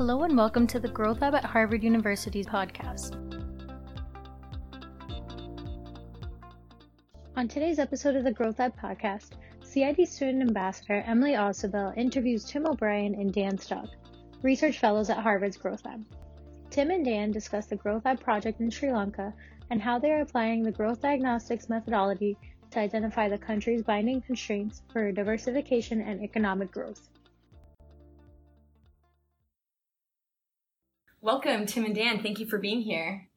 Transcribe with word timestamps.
Hello 0.00 0.22
and 0.22 0.34
welcome 0.34 0.66
to 0.68 0.80
the 0.80 0.88
Growth 0.88 1.20
Lab 1.20 1.34
at 1.34 1.44
Harvard 1.44 1.84
University's 1.84 2.46
podcast. 2.46 3.16
On 7.36 7.46
today's 7.46 7.78
episode 7.78 8.16
of 8.16 8.24
the 8.24 8.32
Growth 8.32 8.58
Lab 8.58 8.72
podcast, 8.80 9.32
CID 9.62 10.08
student 10.08 10.40
ambassador 10.40 11.04
Emily 11.06 11.32
Ausubel 11.32 11.94
interviews 11.98 12.46
Tim 12.46 12.66
O'Brien 12.66 13.14
and 13.14 13.30
Dan 13.30 13.58
Stock, 13.58 13.90
research 14.40 14.78
fellows 14.78 15.10
at 15.10 15.18
Harvard's 15.18 15.58
Growth 15.58 15.84
Lab. 15.84 16.02
Tim 16.70 16.90
and 16.90 17.04
Dan 17.04 17.30
discuss 17.30 17.66
the 17.66 17.76
Growth 17.76 18.06
Lab 18.06 18.20
project 18.20 18.62
in 18.62 18.70
Sri 18.70 18.90
Lanka 18.90 19.34
and 19.68 19.82
how 19.82 19.98
they 19.98 20.12
are 20.12 20.22
applying 20.22 20.62
the 20.62 20.72
growth 20.72 21.02
diagnostics 21.02 21.68
methodology 21.68 22.38
to 22.70 22.80
identify 22.80 23.28
the 23.28 23.36
country's 23.36 23.82
binding 23.82 24.22
constraints 24.22 24.80
for 24.94 25.12
diversification 25.12 26.00
and 26.00 26.22
economic 26.22 26.72
growth. 26.72 27.10
Welcome, 31.22 31.66
Tim 31.66 31.84
and 31.84 31.94
Dan. 31.94 32.22
Thank 32.22 32.40
you 32.40 32.46
for 32.46 32.56
being 32.56 32.80
here. 32.80 33.28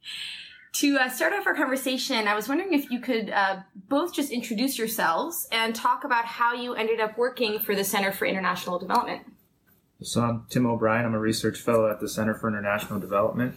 To 0.75 0.97
uh, 0.97 1.09
start 1.09 1.33
off 1.33 1.45
our 1.45 1.53
conversation, 1.53 2.29
I 2.29 2.33
was 2.33 2.47
wondering 2.47 2.73
if 2.73 2.89
you 2.89 3.01
could 3.01 3.29
uh, 3.29 3.57
both 3.89 4.13
just 4.13 4.31
introduce 4.31 4.77
yourselves 4.77 5.49
and 5.51 5.75
talk 5.75 6.05
about 6.05 6.23
how 6.23 6.53
you 6.53 6.75
ended 6.75 7.01
up 7.01 7.17
working 7.17 7.59
for 7.59 7.75
the 7.75 7.83
Center 7.83 8.13
for 8.13 8.25
International 8.25 8.79
Development. 8.79 9.23
So 10.01 10.21
I'm 10.21 10.45
Tim 10.49 10.65
O'Brien. 10.65 11.05
I'm 11.05 11.13
a 11.13 11.19
research 11.19 11.59
fellow 11.59 11.91
at 11.91 11.99
the 11.99 12.07
Center 12.07 12.33
for 12.33 12.47
International 12.47 13.01
Development. 13.01 13.55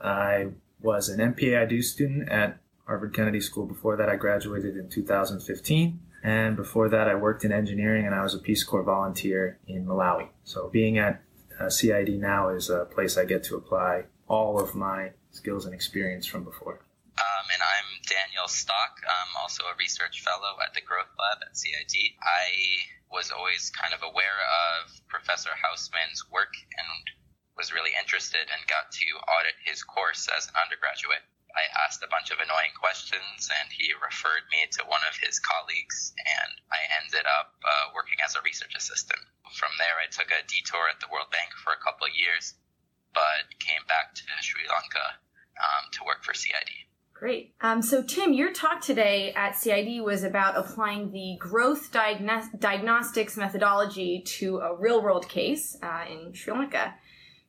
I 0.00 0.52
was 0.80 1.10
an 1.10 1.20
MPAID 1.34 1.84
student 1.84 2.30
at 2.30 2.58
Harvard 2.86 3.12
Kennedy 3.12 3.42
School. 3.42 3.66
Before 3.66 3.94
that, 3.98 4.08
I 4.08 4.16
graduated 4.16 4.78
in 4.78 4.88
2015. 4.88 6.00
And 6.24 6.56
before 6.56 6.88
that, 6.88 7.08
I 7.08 7.14
worked 7.14 7.44
in 7.44 7.52
engineering 7.52 8.06
and 8.06 8.14
I 8.14 8.22
was 8.22 8.34
a 8.34 8.38
Peace 8.38 8.64
Corps 8.64 8.82
volunteer 8.82 9.58
in 9.66 9.84
Malawi. 9.84 10.28
So 10.44 10.70
being 10.70 10.96
at 10.96 11.20
uh, 11.58 11.70
CID 11.70 12.20
now 12.20 12.48
is 12.48 12.70
a 12.70 12.84
place 12.84 13.16
I 13.16 13.24
get 13.24 13.44
to 13.44 13.56
apply 13.56 14.04
all 14.28 14.58
of 14.58 14.74
my 14.74 15.12
skills 15.30 15.64
and 15.64 15.74
experience 15.74 16.26
from 16.26 16.44
before. 16.44 16.80
Um, 17.16 17.46
and 17.48 17.62
I'm 17.64 17.88
Daniel 18.04 18.48
Stock. 18.48 19.00
I'm 19.08 19.32
also 19.40 19.64
a 19.64 19.78
research 19.78 20.20
fellow 20.20 20.60
at 20.60 20.74
the 20.74 20.84
Growth 20.84 21.08
Lab 21.16 21.40
at 21.40 21.56
CID. 21.56 21.96
I 22.20 22.48
was 23.08 23.32
always 23.32 23.72
kind 23.72 23.94
of 23.94 24.04
aware 24.04 24.40
of 24.76 24.92
Professor 25.08 25.50
Hausmann's 25.56 26.28
work 26.28 26.52
and 26.76 27.02
was 27.56 27.72
really 27.72 27.96
interested 27.96 28.44
and 28.52 28.60
got 28.68 28.92
to 28.92 29.08
audit 29.32 29.56
his 29.64 29.80
course 29.80 30.28
as 30.28 30.52
an 30.52 30.60
undergraduate. 30.60 31.24
I 31.56 31.64
asked 31.88 32.04
a 32.04 32.12
bunch 32.12 32.28
of 32.28 32.36
annoying 32.36 32.76
questions 32.76 33.48
and 33.48 33.72
he 33.72 33.96
referred 33.96 34.44
me 34.52 34.68
to 34.76 34.84
one 34.84 35.00
of 35.08 35.16
his 35.16 35.40
colleagues 35.40 36.12
and 36.20 36.52
I 36.68 36.84
ended 37.00 37.24
up 37.24 37.56
uh, 37.64 37.96
working 37.96 38.20
as 38.20 38.36
a 38.36 38.44
research 38.44 38.76
assistant. 38.76 39.24
From 39.54 39.70
there, 39.78 39.96
I 40.02 40.10
took 40.10 40.30
a 40.30 40.46
detour 40.46 40.88
at 40.90 41.00
the 41.00 41.06
World 41.12 41.30
Bank 41.30 41.50
for 41.62 41.72
a 41.72 41.80
couple 41.82 42.06
of 42.06 42.14
years, 42.16 42.54
but 43.14 43.46
came 43.58 43.82
back 43.88 44.14
to 44.14 44.22
Sri 44.42 44.62
Lanka 44.68 45.20
um, 45.58 45.90
to 45.92 46.04
work 46.04 46.24
for 46.24 46.34
CID. 46.34 46.86
Great. 47.18 47.54
Um, 47.62 47.80
so, 47.80 48.02
Tim, 48.02 48.34
your 48.34 48.52
talk 48.52 48.82
today 48.82 49.32
at 49.32 49.56
CID 49.56 50.02
was 50.02 50.22
about 50.22 50.58
applying 50.58 51.12
the 51.12 51.36
growth 51.38 51.90
diagnos- 51.90 52.60
diagnostics 52.60 53.38
methodology 53.38 54.22
to 54.38 54.58
a 54.58 54.76
real 54.76 55.02
world 55.02 55.26
case 55.26 55.78
uh, 55.82 56.04
in 56.10 56.34
Sri 56.34 56.52
Lanka. 56.52 56.94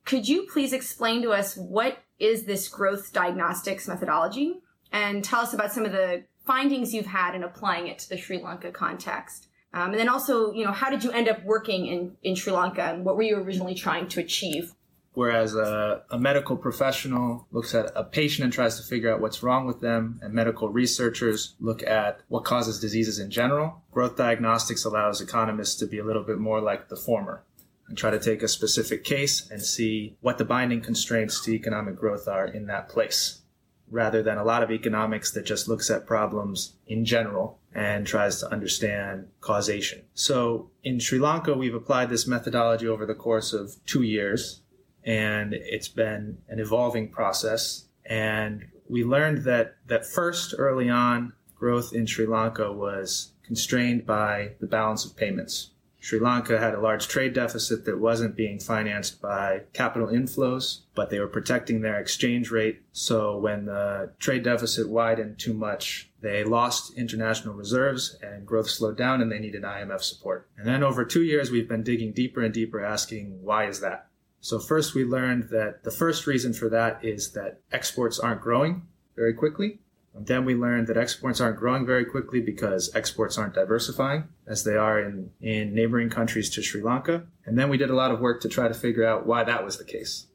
Could 0.05 0.29
you 0.29 0.47
please 0.53 0.71
explain 0.71 1.21
to 1.23 1.31
us 1.31 1.57
what 1.57 1.97
is 2.17 2.45
this 2.45 2.69
growth 2.69 3.11
diagnostics 3.11 3.89
methodology 3.89 4.61
and 4.93 5.21
tell 5.21 5.41
us 5.41 5.53
about 5.53 5.73
some 5.73 5.83
of 5.83 5.91
the 5.91 6.23
findings 6.45 6.93
you've 6.93 7.05
had 7.05 7.35
in 7.35 7.43
applying 7.43 7.87
it 7.87 7.99
to 7.99 8.09
the 8.09 8.17
Sri 8.17 8.41
Lanka 8.41 8.71
context? 8.71 9.49
Um, 9.77 9.91
and 9.91 9.99
then 9.99 10.09
also, 10.09 10.51
you 10.53 10.65
know, 10.65 10.71
how 10.71 10.89
did 10.89 11.03
you 11.03 11.11
end 11.11 11.29
up 11.29 11.43
working 11.43 11.85
in, 11.85 12.17
in 12.23 12.33
Sri 12.33 12.51
Lanka 12.51 12.81
and 12.81 13.05
what 13.05 13.15
were 13.15 13.21
you 13.21 13.37
originally 13.37 13.75
trying 13.75 14.07
to 14.07 14.19
achieve? 14.19 14.73
Whereas 15.13 15.53
a, 15.53 16.01
a, 16.09 16.17
medical 16.17 16.57
professional 16.57 17.45
looks 17.51 17.75
at 17.75 17.91
a 17.95 18.03
patient 18.03 18.45
and 18.45 18.51
tries 18.51 18.79
to 18.79 18.83
figure 18.87 19.13
out 19.13 19.21
what's 19.21 19.43
wrong 19.43 19.67
with 19.67 19.79
them, 19.79 20.19
and 20.23 20.33
medical 20.33 20.69
researchers 20.69 21.53
look 21.59 21.83
at 21.83 22.21
what 22.27 22.43
causes 22.43 22.79
diseases 22.79 23.19
in 23.19 23.29
general, 23.29 23.83
growth 23.91 24.15
diagnostics 24.15 24.83
allows 24.83 25.21
economists 25.21 25.75
to 25.75 25.85
be 25.85 25.99
a 25.99 26.03
little 26.03 26.23
bit 26.23 26.39
more 26.39 26.59
like 26.59 26.89
the 26.89 26.95
former 26.95 27.43
and 27.87 27.97
try 27.97 28.09
to 28.09 28.19
take 28.19 28.41
a 28.41 28.47
specific 28.47 29.03
case 29.03 29.47
and 29.51 29.61
see 29.61 30.17
what 30.21 30.39
the 30.39 30.45
binding 30.45 30.81
constraints 30.81 31.39
to 31.41 31.51
economic 31.51 31.95
growth 31.95 32.27
are 32.27 32.47
in 32.47 32.65
that 32.65 32.89
place 32.89 33.41
rather 33.89 34.21
than 34.21 34.37
a 34.37 34.43
lot 34.43 34.63
of 34.63 34.71
economics 34.71 35.31
that 35.31 35.45
just 35.45 35.67
looks 35.67 35.89
at 35.89 36.05
problems 36.05 36.73
in 36.87 37.05
general 37.05 37.59
and 37.77 38.07
tries 38.07 38.39
to 38.39 38.51
understand 38.51 39.27
causation. 39.39 40.01
So 40.15 40.71
in 40.83 40.99
Sri 40.99 41.19
Lanka, 41.19 41.53
we've 41.53 41.75
applied 41.75 42.09
this 42.09 42.25
methodology 42.25 42.87
over 42.87 43.05
the 43.05 43.13
course 43.13 43.53
of 43.53 43.75
two 43.85 44.01
years 44.01 44.61
and 45.03 45.53
it's 45.53 45.87
been 45.87 46.39
an 46.49 46.59
evolving 46.59 47.09
process. 47.09 47.85
And 48.03 48.65
we 48.89 49.03
learned 49.03 49.43
that, 49.43 49.75
that 49.85 50.07
first 50.07 50.55
early 50.57 50.89
on, 50.89 51.33
growth 51.55 51.93
in 51.93 52.07
Sri 52.07 52.25
Lanka 52.25 52.73
was 52.73 53.31
constrained 53.43 54.07
by 54.07 54.53
the 54.59 54.67
balance 54.67 55.05
of 55.05 55.15
payments. 55.15 55.69
Sri 56.07 56.21
Lanka 56.21 56.57
had 56.57 56.73
a 56.73 56.79
large 56.79 57.09
trade 57.09 57.33
deficit 57.33 57.83
that 57.83 57.99
wasn't 57.99 58.37
being 58.37 58.59
financed 58.59 59.21
by 59.21 59.63
capital 59.73 60.07
inflows, 60.07 60.83
but 60.95 61.09
they 61.09 61.19
were 61.19 61.27
protecting 61.27 61.81
their 61.81 61.99
exchange 61.99 62.49
rate. 62.49 62.81
So 62.93 63.37
when 63.37 63.65
the 63.65 64.13
trade 64.17 64.43
deficit 64.43 64.87
widened 64.87 65.37
too 65.37 65.53
much, 65.53 66.09
they 66.21 66.45
lost 66.45 66.93
international 66.93 67.55
reserves 67.55 68.17
and 68.21 68.47
growth 68.47 68.69
slowed 68.69 68.95
down 68.95 69.21
and 69.21 69.29
they 69.29 69.39
needed 69.39 69.63
IMF 69.63 69.99
support. 69.99 70.47
And 70.57 70.65
then 70.65 70.81
over 70.81 71.03
two 71.03 71.23
years, 71.23 71.51
we've 71.51 71.67
been 71.67 71.83
digging 71.83 72.13
deeper 72.13 72.41
and 72.41 72.53
deeper 72.53 72.81
asking, 72.81 73.43
why 73.43 73.67
is 73.67 73.81
that? 73.81 74.07
So 74.39 74.59
first 74.59 74.95
we 74.95 75.03
learned 75.03 75.49
that 75.49 75.83
the 75.83 75.91
first 75.91 76.25
reason 76.25 76.53
for 76.53 76.69
that 76.69 77.03
is 77.03 77.33
that 77.33 77.59
exports 77.73 78.17
aren't 78.17 78.39
growing 78.39 78.83
very 79.17 79.33
quickly. 79.33 79.81
Then 80.19 80.45
we 80.45 80.55
learned 80.55 80.87
that 80.87 80.97
exports 80.97 81.41
aren't 81.41 81.57
growing 81.57 81.85
very 81.85 82.05
quickly 82.05 82.41
because 82.41 82.93
exports 82.95 83.37
aren't 83.37 83.53
diversifying 83.53 84.25
as 84.45 84.63
they 84.63 84.75
are 84.75 84.99
in, 84.99 85.31
in 85.41 85.73
neighboring 85.73 86.09
countries 86.09 86.49
to 86.51 86.61
Sri 86.61 86.81
Lanka. 86.81 87.25
And 87.45 87.57
then 87.57 87.69
we 87.69 87.77
did 87.77 87.89
a 87.89 87.95
lot 87.95 88.11
of 88.11 88.19
work 88.19 88.41
to 88.41 88.49
try 88.49 88.67
to 88.67 88.73
figure 88.73 89.05
out 89.05 89.25
why 89.25 89.43
that 89.43 89.63
was 89.63 89.77
the 89.77 89.85
case. 89.85 90.27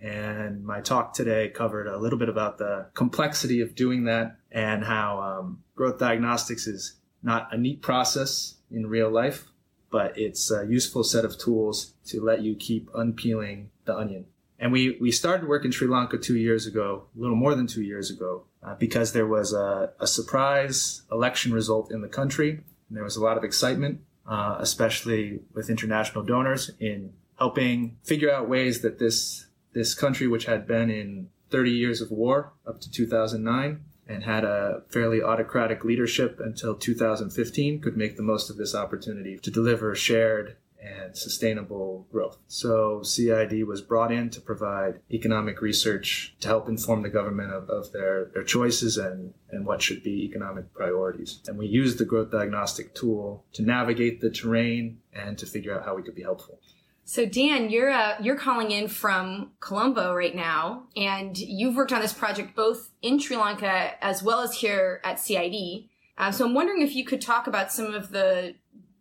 And 0.00 0.64
my 0.64 0.80
talk 0.80 1.12
today 1.12 1.48
covered 1.48 1.86
a 1.86 1.98
little 1.98 2.18
bit 2.18 2.30
about 2.30 2.58
the 2.58 2.86
complexity 2.94 3.60
of 3.60 3.74
doing 3.74 4.04
that 4.04 4.36
and 4.50 4.82
how 4.84 5.20
um, 5.20 5.62
growth 5.74 5.98
diagnostics 5.98 6.66
is 6.66 6.96
not 7.22 7.52
a 7.52 7.58
neat 7.58 7.82
process 7.82 8.54
in 8.70 8.86
real 8.86 9.10
life, 9.10 9.46
but 9.90 10.16
it's 10.16 10.50
a 10.50 10.66
useful 10.66 11.04
set 11.04 11.24
of 11.24 11.38
tools 11.38 11.94
to 12.06 12.22
let 12.22 12.40
you 12.40 12.54
keep 12.54 12.88
unpeeling 12.94 13.70
the 13.84 13.94
onion. 13.94 14.24
And 14.60 14.72
we, 14.72 14.98
we 15.00 15.10
started 15.10 15.48
work 15.48 15.64
in 15.64 15.72
Sri 15.72 15.88
Lanka 15.88 16.18
two 16.18 16.36
years 16.36 16.66
ago, 16.66 17.06
a 17.16 17.20
little 17.20 17.34
more 17.34 17.54
than 17.54 17.66
two 17.66 17.82
years 17.82 18.10
ago, 18.10 18.44
uh, 18.62 18.74
because 18.74 19.14
there 19.14 19.26
was 19.26 19.54
a, 19.54 19.90
a, 19.98 20.06
surprise 20.06 21.00
election 21.10 21.54
result 21.54 21.90
in 21.90 22.02
the 22.02 22.08
country. 22.08 22.50
And 22.50 22.96
there 22.96 23.02
was 23.02 23.16
a 23.16 23.24
lot 23.24 23.38
of 23.38 23.42
excitement, 23.42 24.02
uh, 24.26 24.56
especially 24.60 25.40
with 25.54 25.70
international 25.70 26.24
donors 26.24 26.70
in 26.78 27.14
helping 27.38 27.96
figure 28.04 28.30
out 28.30 28.50
ways 28.50 28.82
that 28.82 28.98
this, 28.98 29.46
this 29.72 29.94
country, 29.94 30.26
which 30.26 30.44
had 30.44 30.66
been 30.66 30.90
in 30.90 31.30
30 31.48 31.70
years 31.70 32.02
of 32.02 32.10
war 32.10 32.52
up 32.66 32.82
to 32.82 32.90
2009 32.90 33.80
and 34.06 34.24
had 34.24 34.44
a 34.44 34.82
fairly 34.90 35.22
autocratic 35.22 35.84
leadership 35.84 36.38
until 36.38 36.74
2015, 36.74 37.80
could 37.80 37.96
make 37.96 38.18
the 38.18 38.22
most 38.22 38.50
of 38.50 38.58
this 38.58 38.74
opportunity 38.74 39.38
to 39.38 39.50
deliver 39.50 39.94
shared 39.94 40.56
and 40.82 41.16
sustainable 41.16 42.06
growth. 42.10 42.38
So 42.46 43.02
CID 43.02 43.66
was 43.66 43.80
brought 43.80 44.12
in 44.12 44.30
to 44.30 44.40
provide 44.40 45.00
economic 45.10 45.60
research 45.60 46.34
to 46.40 46.48
help 46.48 46.68
inform 46.68 47.02
the 47.02 47.08
government 47.08 47.52
of, 47.52 47.68
of 47.68 47.92
their, 47.92 48.30
their 48.34 48.44
choices 48.44 48.96
and, 48.96 49.34
and 49.50 49.66
what 49.66 49.82
should 49.82 50.02
be 50.02 50.24
economic 50.24 50.72
priorities. 50.72 51.40
And 51.46 51.58
we 51.58 51.66
used 51.66 51.98
the 51.98 52.04
growth 52.04 52.30
diagnostic 52.30 52.94
tool 52.94 53.44
to 53.52 53.62
navigate 53.62 54.20
the 54.20 54.30
terrain 54.30 54.98
and 55.12 55.36
to 55.38 55.46
figure 55.46 55.76
out 55.76 55.84
how 55.84 55.94
we 55.94 56.02
could 56.02 56.14
be 56.14 56.22
helpful. 56.22 56.58
So 57.04 57.26
Dan, 57.26 57.70
you're 57.70 57.90
uh, 57.90 58.14
you're 58.20 58.36
calling 58.36 58.70
in 58.70 58.86
from 58.86 59.50
Colombo 59.58 60.14
right 60.14 60.34
now, 60.34 60.84
and 60.96 61.36
you've 61.36 61.74
worked 61.74 61.92
on 61.92 62.00
this 62.00 62.12
project 62.12 62.54
both 62.54 62.90
in 63.02 63.18
Sri 63.18 63.36
Lanka 63.36 63.92
as 64.04 64.22
well 64.22 64.42
as 64.42 64.54
here 64.54 65.00
at 65.02 65.18
CID. 65.18 65.88
Uh, 66.16 66.30
so 66.30 66.44
I'm 66.44 66.54
wondering 66.54 66.82
if 66.82 66.94
you 66.94 67.04
could 67.04 67.20
talk 67.20 67.48
about 67.48 67.72
some 67.72 67.94
of 67.94 68.10
the 68.10 68.54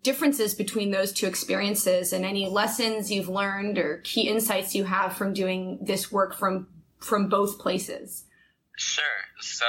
differences 0.03 0.53
between 0.53 0.91
those 0.91 1.11
two 1.11 1.27
experiences 1.27 2.13
and 2.13 2.25
any 2.25 2.47
lessons 2.47 3.11
you've 3.11 3.29
learned 3.29 3.77
or 3.77 4.01
key 4.03 4.27
insights 4.29 4.73
you 4.73 4.85
have 4.85 5.15
from 5.15 5.33
doing 5.33 5.79
this 5.81 6.11
work 6.11 6.35
from 6.35 6.67
from 6.99 7.29
both 7.29 7.59
places. 7.59 8.25
Sure. 8.77 9.21
So 9.39 9.65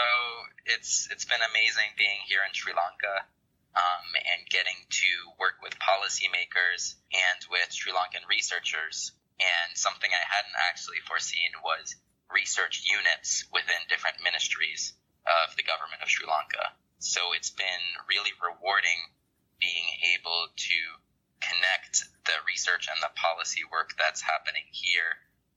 it's 0.67 1.09
it's 1.11 1.25
been 1.25 1.43
amazing 1.51 1.91
being 1.99 2.23
here 2.27 2.41
in 2.47 2.55
Sri 2.55 2.73
Lanka 2.73 3.27
um, 3.75 4.07
and 4.15 4.47
getting 4.51 4.79
to 4.89 5.11
work 5.39 5.59
with 5.63 5.75
policymakers 5.79 6.95
and 7.11 7.41
with 7.51 7.73
Sri 7.73 7.93
Lankan 7.93 8.27
researchers. 8.29 9.13
And 9.41 9.73
something 9.73 10.11
I 10.13 10.25
hadn't 10.29 10.59
actually 10.69 11.01
foreseen 11.09 11.51
was 11.65 11.97
research 12.29 12.85
units 12.85 13.49
within 13.51 13.89
different 13.89 14.21
ministries 14.23 14.93
of 15.27 15.57
the 15.57 15.65
government 15.65 16.05
of 16.05 16.13
Sri 16.13 16.29
Lanka. 16.29 16.77
So 17.01 17.33
it's 17.33 17.51
been 17.51 17.85
really 18.07 18.37
rewarding 18.37 19.01
being 19.61 19.89
able 20.17 20.49
to 20.57 20.79
connect 21.41 22.05
the 22.25 22.37
research 22.45 22.89
and 22.89 23.01
the 23.01 23.13
policy 23.17 23.65
work 23.69 23.97
that's 23.97 24.21
happening 24.21 24.65
here 24.73 25.17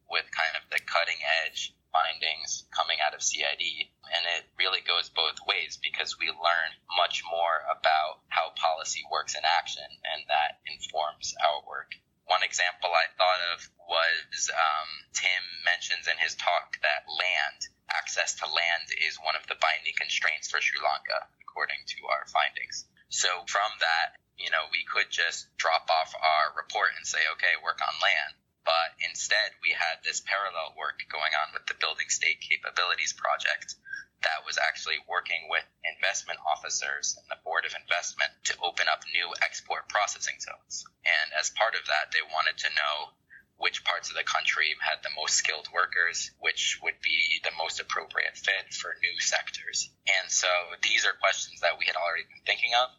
with 0.09 0.27
kind 0.31 0.55
of 0.55 0.63
the 0.71 0.79
cutting 0.83 1.19
edge 1.43 1.75
findings 1.93 2.65
coming 2.73 2.97
out 3.05 3.13
of 3.13 3.21
CID. 3.21 3.61
And 4.09 4.23
it 4.37 4.49
really 4.57 4.81
goes 4.81 5.13
both 5.13 5.37
ways 5.45 5.77
because 5.77 6.17
we 6.17 6.27
learn 6.27 6.69
much 6.97 7.21
more 7.29 7.61
about 7.69 8.25
how 8.29 8.57
policy 8.57 9.05
works 9.13 9.37
in 9.37 9.45
action, 9.45 9.85
and 9.85 10.25
that 10.27 10.59
informs 10.65 11.37
our 11.37 11.61
work. 11.69 11.93
One 12.25 12.41
example 12.41 12.89
I 12.89 13.13
thought 13.13 13.41
of 13.53 13.69
was 13.85 14.49
um, 14.49 14.89
Tim 15.13 15.43
mentions 15.65 16.09
in 16.09 16.17
his 16.17 16.33
talk 16.35 16.79
that 16.81 17.05
land, 17.05 17.59
access 17.93 18.33
to 18.41 18.45
land, 18.49 18.89
is 19.05 19.21
one 19.21 19.37
of 19.37 19.45
the 19.45 19.59
binding 19.61 19.93
constraints 19.93 20.49
for 20.49 20.61
Sri 20.61 20.81
Lanka, 20.81 21.29
according 21.45 21.83
to 21.85 21.99
our 22.09 22.25
findings. 22.31 22.89
So 23.13 23.29
from 23.45 23.69
that, 23.77 24.17
you 24.41 24.49
know, 24.49 24.65
we 24.73 24.81
could 24.89 25.13
just 25.13 25.45
drop 25.61 25.85
off 25.85 26.17
our 26.17 26.57
report 26.57 26.97
and 26.97 27.05
say, 27.05 27.21
okay, 27.37 27.53
work 27.61 27.77
on 27.77 27.93
land. 28.01 28.33
But 28.65 28.97
instead, 29.05 29.53
we 29.61 29.69
had 29.69 30.01
this 30.01 30.25
parallel 30.25 30.73
work 30.73 30.97
going 31.13 31.29
on 31.37 31.53
with 31.53 31.69
the 31.69 31.77
Building 31.77 32.09
State 32.09 32.41
Capabilities 32.41 33.13
Project 33.13 33.77
that 34.25 34.41
was 34.49 34.57
actually 34.57 34.97
working 35.05 35.45
with 35.45 35.61
investment 35.85 36.41
officers 36.41 37.13
and 37.21 37.29
the 37.29 37.37
Board 37.45 37.69
of 37.69 37.77
Investment 37.77 38.33
to 38.49 38.57
open 38.65 38.89
up 38.89 39.05
new 39.13 39.29
export 39.45 39.85
processing 39.93 40.41
zones. 40.41 40.81
And 41.05 41.37
as 41.37 41.53
part 41.53 41.77
of 41.77 41.85
that, 41.85 42.09
they 42.09 42.25
wanted 42.25 42.57
to 42.65 42.73
know 42.73 43.13
which 43.61 43.85
parts 43.85 44.09
of 44.09 44.17
the 44.17 44.25
country 44.25 44.73
had 44.81 45.05
the 45.05 45.13
most 45.13 45.37
skilled 45.37 45.69
workers, 45.69 46.33
which 46.41 46.81
would 46.81 46.97
be 47.05 47.39
the 47.45 47.53
most 47.61 47.77
appropriate 47.77 48.33
fit 48.33 48.73
for 48.73 48.97
new 49.05 49.21
sectors. 49.21 49.93
And 50.09 50.31
so 50.33 50.49
these 50.81 51.05
are 51.05 51.13
questions 51.21 51.61
that 51.61 51.77
we 51.77 51.85
had 51.85 51.95
already 51.95 52.25
been 52.25 52.41
thinking 52.49 52.73
of, 52.73 52.89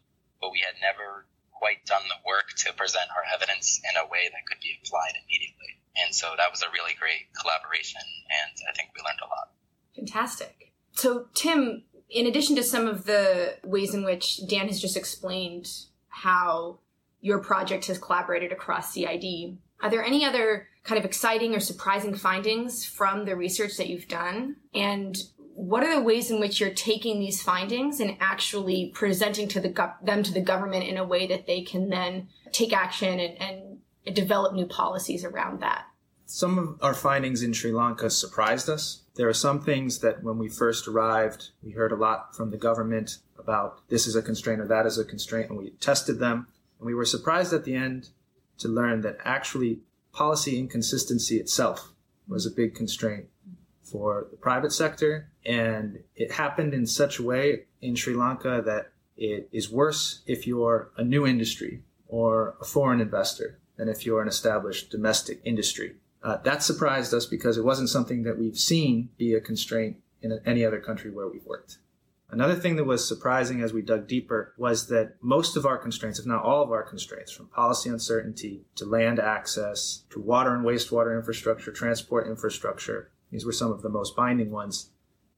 but 0.41 0.51
we 0.51 0.59
had 0.59 0.75
never 0.81 1.25
quite 1.51 1.85
done 1.85 2.03
the 2.09 2.19
work 2.27 2.51
to 2.57 2.73
present 2.73 3.07
our 3.15 3.23
evidence 3.33 3.79
in 3.89 3.95
a 3.97 4.07
way 4.07 4.29
that 4.31 4.45
could 4.45 4.59
be 4.61 4.77
applied 4.83 5.15
immediately. 5.23 5.79
And 5.95 6.13
so 6.13 6.35
that 6.37 6.51
was 6.51 6.61
a 6.61 6.71
really 6.73 6.93
great 6.99 7.31
collaboration, 7.39 8.01
and 8.29 8.55
I 8.69 8.73
think 8.73 8.89
we 8.95 9.01
learned 9.01 9.23
a 9.23 9.31
lot. 9.31 9.55
Fantastic. 9.95 10.73
So, 10.91 11.27
Tim, 11.33 11.83
in 12.09 12.27
addition 12.27 12.55
to 12.57 12.63
some 12.63 12.87
of 12.87 13.05
the 13.05 13.55
ways 13.63 13.93
in 13.93 14.03
which 14.03 14.41
Dan 14.47 14.67
has 14.67 14.81
just 14.81 14.97
explained 14.97 15.67
how 16.09 16.79
your 17.21 17.39
project 17.39 17.87
has 17.87 17.97
collaborated 17.97 18.51
across 18.51 18.93
CID, 18.93 19.57
are 19.81 19.89
there 19.89 20.03
any 20.03 20.25
other 20.25 20.67
kind 20.83 20.99
of 20.99 21.05
exciting 21.05 21.55
or 21.55 21.59
surprising 21.59 22.13
findings 22.13 22.85
from 22.85 23.25
the 23.25 23.35
research 23.35 23.77
that 23.77 23.87
you've 23.87 24.07
done? 24.07 24.57
And 24.73 25.17
what 25.55 25.83
are 25.83 25.95
the 25.95 26.01
ways 26.01 26.29
in 26.29 26.41
which 26.41 26.59
you're 26.59 26.73
taking 26.73 27.17
these 27.17 27.41
findings 27.41 28.01
and 28.01 28.17
actually 28.19 28.91
presenting 28.93 29.47
to 29.47 29.61
the 29.61 29.93
them 30.03 30.21
to 30.21 30.33
the 30.33 30.41
government 30.41 30.83
in 30.83 30.97
a 30.97 31.05
way 31.05 31.25
that 31.27 31.47
they 31.47 31.61
can 31.61 31.89
then 31.89 32.27
take 32.51 32.73
action 32.73 33.19
and, 33.19 33.41
and 33.41 34.15
develop 34.15 34.53
new 34.53 34.65
policies 34.65 35.23
around 35.23 35.61
that? 35.61 35.85
Some 36.25 36.57
of 36.57 36.77
our 36.81 36.93
findings 36.93 37.41
in 37.41 37.53
Sri 37.53 37.71
Lanka 37.71 38.09
surprised 38.09 38.69
us. 38.69 39.03
There 39.15 39.29
are 39.29 39.33
some 39.33 39.61
things 39.61 39.99
that 39.99 40.23
when 40.23 40.37
we 40.37 40.49
first 40.49 40.89
arrived, 40.89 41.51
we 41.63 41.71
heard 41.71 41.93
a 41.93 41.95
lot 41.95 42.35
from 42.35 42.51
the 42.51 42.57
government 42.57 43.19
about 43.39 43.87
this 43.87 44.07
is 44.07 44.15
a 44.15 44.21
constraint 44.21 44.59
or 44.59 44.67
that 44.67 44.85
is 44.85 44.97
a 44.97 45.05
constraint, 45.05 45.49
and 45.49 45.57
we 45.57 45.69
tested 45.79 46.19
them. 46.19 46.47
And 46.79 46.85
we 46.85 46.93
were 46.93 47.05
surprised 47.05 47.53
at 47.53 47.63
the 47.63 47.75
end 47.75 48.09
to 48.57 48.67
learn 48.67 49.01
that 49.01 49.17
actually 49.23 49.79
policy 50.11 50.59
inconsistency 50.59 51.37
itself 51.37 51.93
was 52.27 52.45
a 52.45 52.51
big 52.51 52.75
constraint 52.75 53.27
for 53.85 54.27
the 54.31 54.37
private 54.37 54.71
sector. 54.71 55.29
And 55.45 55.99
it 56.15 56.31
happened 56.31 56.73
in 56.73 56.85
such 56.85 57.19
a 57.19 57.23
way 57.23 57.65
in 57.81 57.95
Sri 57.95 58.13
Lanka 58.13 58.61
that 58.65 58.91
it 59.15 59.47
is 59.51 59.69
worse 59.69 60.21
if 60.25 60.45
you're 60.45 60.91
a 60.97 61.03
new 61.03 61.25
industry 61.25 61.83
or 62.07 62.55
a 62.59 62.65
foreign 62.65 62.99
investor 62.99 63.59
than 63.77 63.87
if 63.87 64.05
you're 64.05 64.21
an 64.21 64.27
established 64.27 64.89
domestic 64.89 65.41
industry. 65.43 65.95
Uh, 66.23 66.37
that 66.37 66.63
surprised 66.63 67.13
us 67.13 67.25
because 67.25 67.57
it 67.57 67.63
wasn't 67.63 67.89
something 67.89 68.23
that 68.23 68.37
we've 68.37 68.57
seen 68.57 69.09
be 69.17 69.33
a 69.33 69.41
constraint 69.41 69.97
in 70.21 70.39
any 70.45 70.65
other 70.65 70.79
country 70.79 71.11
where 71.11 71.27
we've 71.27 71.45
worked. 71.45 71.77
Another 72.31 72.55
thing 72.55 72.75
that 72.75 72.85
was 72.85 73.07
surprising 73.07 73.61
as 73.61 73.71
we 73.71 73.83
dug 73.83 74.07
deeper 74.07 74.53
was 74.57 74.87
that 74.87 75.13
most 75.21 75.55
of 75.55 75.65
our 75.65 75.77
constraints, 75.77 76.17
if 76.17 76.25
not 76.25 76.43
all 76.43 76.63
of 76.63 76.71
our 76.71 76.81
constraints, 76.81 77.31
from 77.31 77.47
policy 77.47 77.89
uncertainty 77.89 78.65
to 78.75 78.85
land 78.85 79.19
access 79.19 80.03
to 80.09 80.19
water 80.19 80.55
and 80.55 80.65
wastewater 80.65 81.15
infrastructure, 81.15 81.71
transport 81.71 82.27
infrastructure, 82.27 83.11
these 83.35 83.45
were 83.45 83.51
some 83.51 83.71
of 83.71 83.81
the 83.81 83.89
most 83.89 84.15
binding 84.15 84.49
ones, 84.49 84.91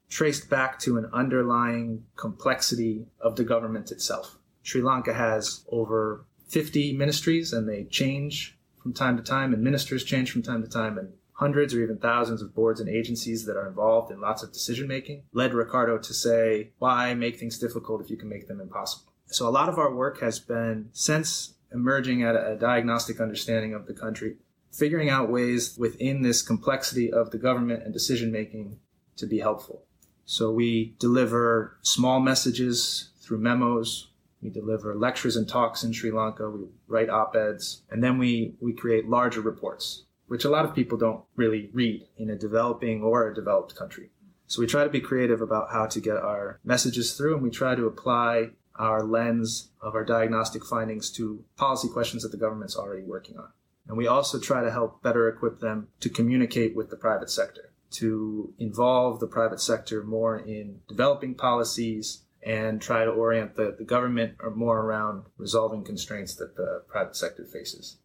traced 0.08 0.52
back 0.52 0.78
to 0.78 0.98
an 0.98 1.10
underlying 1.12 2.04
complexity 2.16 3.08
of 3.20 3.36
the 3.36 3.44
government 3.44 3.92
itself. 3.92 4.38
Sri 4.62 4.84
Lanka 4.84 5.16
has 5.16 5.66
over 5.70 6.26
50 6.48 6.94
ministries 6.94 7.54
and 7.54 7.68
they 7.68 7.86
change 7.86 8.56
from 8.84 8.94
time 8.94 9.18
to 9.18 9.24
time, 9.24 9.52
and 9.52 9.64
ministers 9.64 10.04
change 10.04 10.32
from 10.32 10.44
time 10.44 10.62
to 10.62 10.70
time, 10.70 10.98
and 11.00 11.12
hundreds 11.34 11.74
or 11.74 11.82
even 11.82 11.98
thousands 11.98 12.42
of 12.42 12.54
boards 12.54 12.80
and 12.80 12.88
agencies 12.88 13.46
that 13.46 13.58
are 13.58 13.68
involved 13.68 14.12
in 14.12 14.22
lots 14.22 14.44
of 14.44 14.54
decision 14.54 14.88
making 14.88 15.24
led 15.34 15.54
Ricardo 15.54 15.98
to 15.98 16.14
say, 16.14 16.72
why 16.78 17.16
make 17.16 17.40
things 17.40 17.58
difficult 17.58 18.02
if 18.02 18.12
you 18.12 18.16
can 18.16 18.30
make 18.30 18.48
them 18.48 18.62
impossible? 18.62 19.12
So 19.26 19.48
a 19.48 19.50
lot 19.50 19.70
of 19.70 19.80
our 19.80 19.94
work 19.94 20.22
has 20.22 20.40
been 20.40 20.90
since 20.94 21.56
emerging 21.74 22.24
at 22.24 22.36
a 22.36 22.58
diagnostic 22.60 23.20
understanding 23.20 23.74
of 23.74 23.88
the 23.88 23.94
country, 23.94 24.38
figuring 24.72 25.10
out 25.10 25.30
ways 25.30 25.76
within 25.78 26.22
this 26.22 26.42
complexity 26.42 27.12
of 27.12 27.32
the 27.32 27.38
government 27.38 27.84
and 27.84 27.94
decision 27.94 28.32
making 28.32 28.80
to 29.18 29.26
be 29.26 29.40
helpful. 29.40 29.84
So 30.26 30.52
we 30.52 30.96
deliver 31.00 31.78
small 31.82 32.20
messages 32.20 33.10
through 33.22 33.40
memos. 33.40 34.10
We 34.42 34.50
deliver 34.50 34.96
lectures 34.96 35.36
and 35.36 35.48
talks 35.48 35.84
in 35.84 35.94
Sri 35.94 36.12
Lanka. 36.12 36.50
We 36.50 36.66
write 36.88 37.10
op-eds 37.10 37.82
and 37.90 38.04
then 38.04 38.18
we, 38.18 38.56
we 38.60 38.74
create 38.74 39.10
larger 39.10 39.42
reports 39.42 40.04
which 40.28 40.46
a 40.46 40.50
lot 40.50 40.66
of 40.66 40.76
people 40.76 40.98
don't 40.98 41.24
really 41.36 41.70
read 41.74 42.06
in 42.18 42.30
a 42.30 42.36
developing 42.36 43.02
or 43.02 43.28
a 43.28 43.36
developed 43.36 43.76
country. 43.76 44.10
So 44.46 44.62
we 44.62 44.68
try 44.68 44.84
to 44.84 44.90
be 44.90 45.02
creative 45.02 45.42
about 45.42 45.72
how 45.72 45.88
to 45.88 46.00
get 46.00 46.18
our 46.18 46.60
messages 46.64 47.14
through 47.14 47.36
and 47.36 47.44
we 47.44 47.50
try 47.50 47.76
to 47.76 47.86
apply 47.86 48.52
our 48.76 49.04
lens 49.04 49.70
of 49.82 49.96
our 49.96 50.06
diagnostic 50.06 50.64
findings 50.64 51.12
to 51.12 51.44
policy 51.58 51.90
questions 51.90 52.24
that 52.24 52.30
the 52.30 52.38
government's 52.38 52.76
already 52.76 53.04
working 53.04 53.38
on. 53.38 53.50
And 53.88 53.98
we 53.98 54.08
also 54.08 54.40
try 54.40 54.64
to 54.64 54.72
help 54.72 55.02
better 55.02 55.28
equip 55.30 55.60
them 55.60 55.88
to 56.02 56.10
communicate 56.10 56.76
with 56.76 56.90
the 56.90 56.98
private 56.98 57.30
sector, 57.30 57.72
to 57.92 58.54
involve 58.60 59.20
the 59.20 59.28
private 59.28 59.62
sector 59.62 60.04
more 60.04 60.38
in 60.38 60.82
developing 60.88 61.36
policies 61.36 62.24
and 62.44 62.82
try 62.82 63.04
to 63.04 63.12
orient 63.12 63.56
the, 63.56 63.76
the 63.78 63.84
government 63.84 64.36
more 64.56 64.80
around 64.80 65.26
resolving 65.38 65.84
constraints 65.84 66.36
that 66.36 66.56
the 66.56 66.84
private 66.88 67.16
sector 67.16 67.44
faces. 67.44 67.98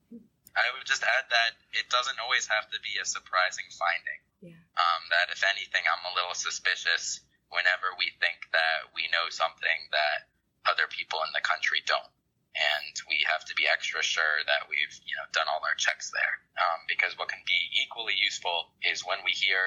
I 0.52 0.69
would 0.76 0.84
just 0.84 1.02
add 1.02 1.26
that 1.31 1.56
it 1.73 1.88
doesn't 1.88 2.20
always 2.20 2.46
have 2.49 2.69
to 2.70 2.79
be 2.84 3.00
a 3.00 3.06
surprising 3.06 3.67
finding. 3.73 4.20
Yeah. 4.43 4.60
Um, 4.74 5.03
that 5.15 5.31
if 5.31 5.41
anything, 5.46 5.86
I'm 5.86 6.05
a 6.10 6.15
little 6.19 6.34
suspicious 6.34 7.22
whenever 7.48 7.94
we 7.96 8.10
think 8.19 8.51
that 8.51 8.91
we 8.93 9.06
know 9.15 9.31
something 9.31 9.79
that 9.94 10.29
other 10.67 10.91
people 10.91 11.22
in 11.22 11.32
the 11.32 11.44
country 11.44 11.81
don't. 11.86 12.10
And 12.53 12.94
we 13.08 13.24
have 13.24 13.48
to 13.48 13.55
be 13.56 13.65
extra 13.82 13.98
sure 13.98 14.39
that 14.46 14.70
we've, 14.70 14.94
you 15.03 15.19
know, 15.19 15.27
done 15.34 15.51
all 15.51 15.58
our 15.67 15.74
checks 15.74 16.15
there. 16.15 16.39
Um, 16.55 16.86
because 16.86 17.19
what 17.19 17.27
can 17.27 17.43
be 17.43 17.82
equally 17.82 18.15
useful 18.15 18.70
is 18.86 19.03
when 19.03 19.19
we 19.27 19.34
hear 19.34 19.58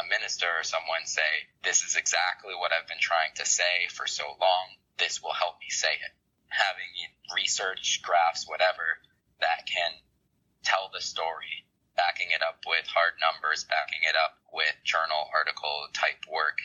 a 0.00 0.08
minister 0.08 0.48
or 0.48 0.64
someone 0.64 1.04
say, 1.04 1.44
this 1.60 1.84
is 1.84 1.92
exactly 1.92 2.56
what 2.56 2.72
I've 2.72 2.88
been 2.88 3.04
trying 3.04 3.36
to 3.36 3.44
say 3.44 3.84
for 3.92 4.08
so 4.08 4.24
long. 4.40 4.80
This 4.96 5.20
will 5.20 5.36
help 5.36 5.60
me 5.60 5.68
say 5.68 5.92
it. 5.92 6.12
Having 6.48 6.88
research, 7.36 8.00
graphs, 8.00 8.48
whatever, 8.48 8.96
that 9.44 9.68
can 9.68 9.92
tell 10.64 10.88
the 10.88 11.04
story, 11.04 11.68
backing 12.00 12.32
it 12.32 12.40
up 12.40 12.64
with 12.64 12.88
hard 12.88 13.20
numbers, 13.20 13.68
backing 13.68 14.08
it 14.08 14.16
up 14.16 14.40
with 14.56 14.72
journal 14.88 15.28
article 15.36 15.84
type 15.92 16.24
work, 16.32 16.64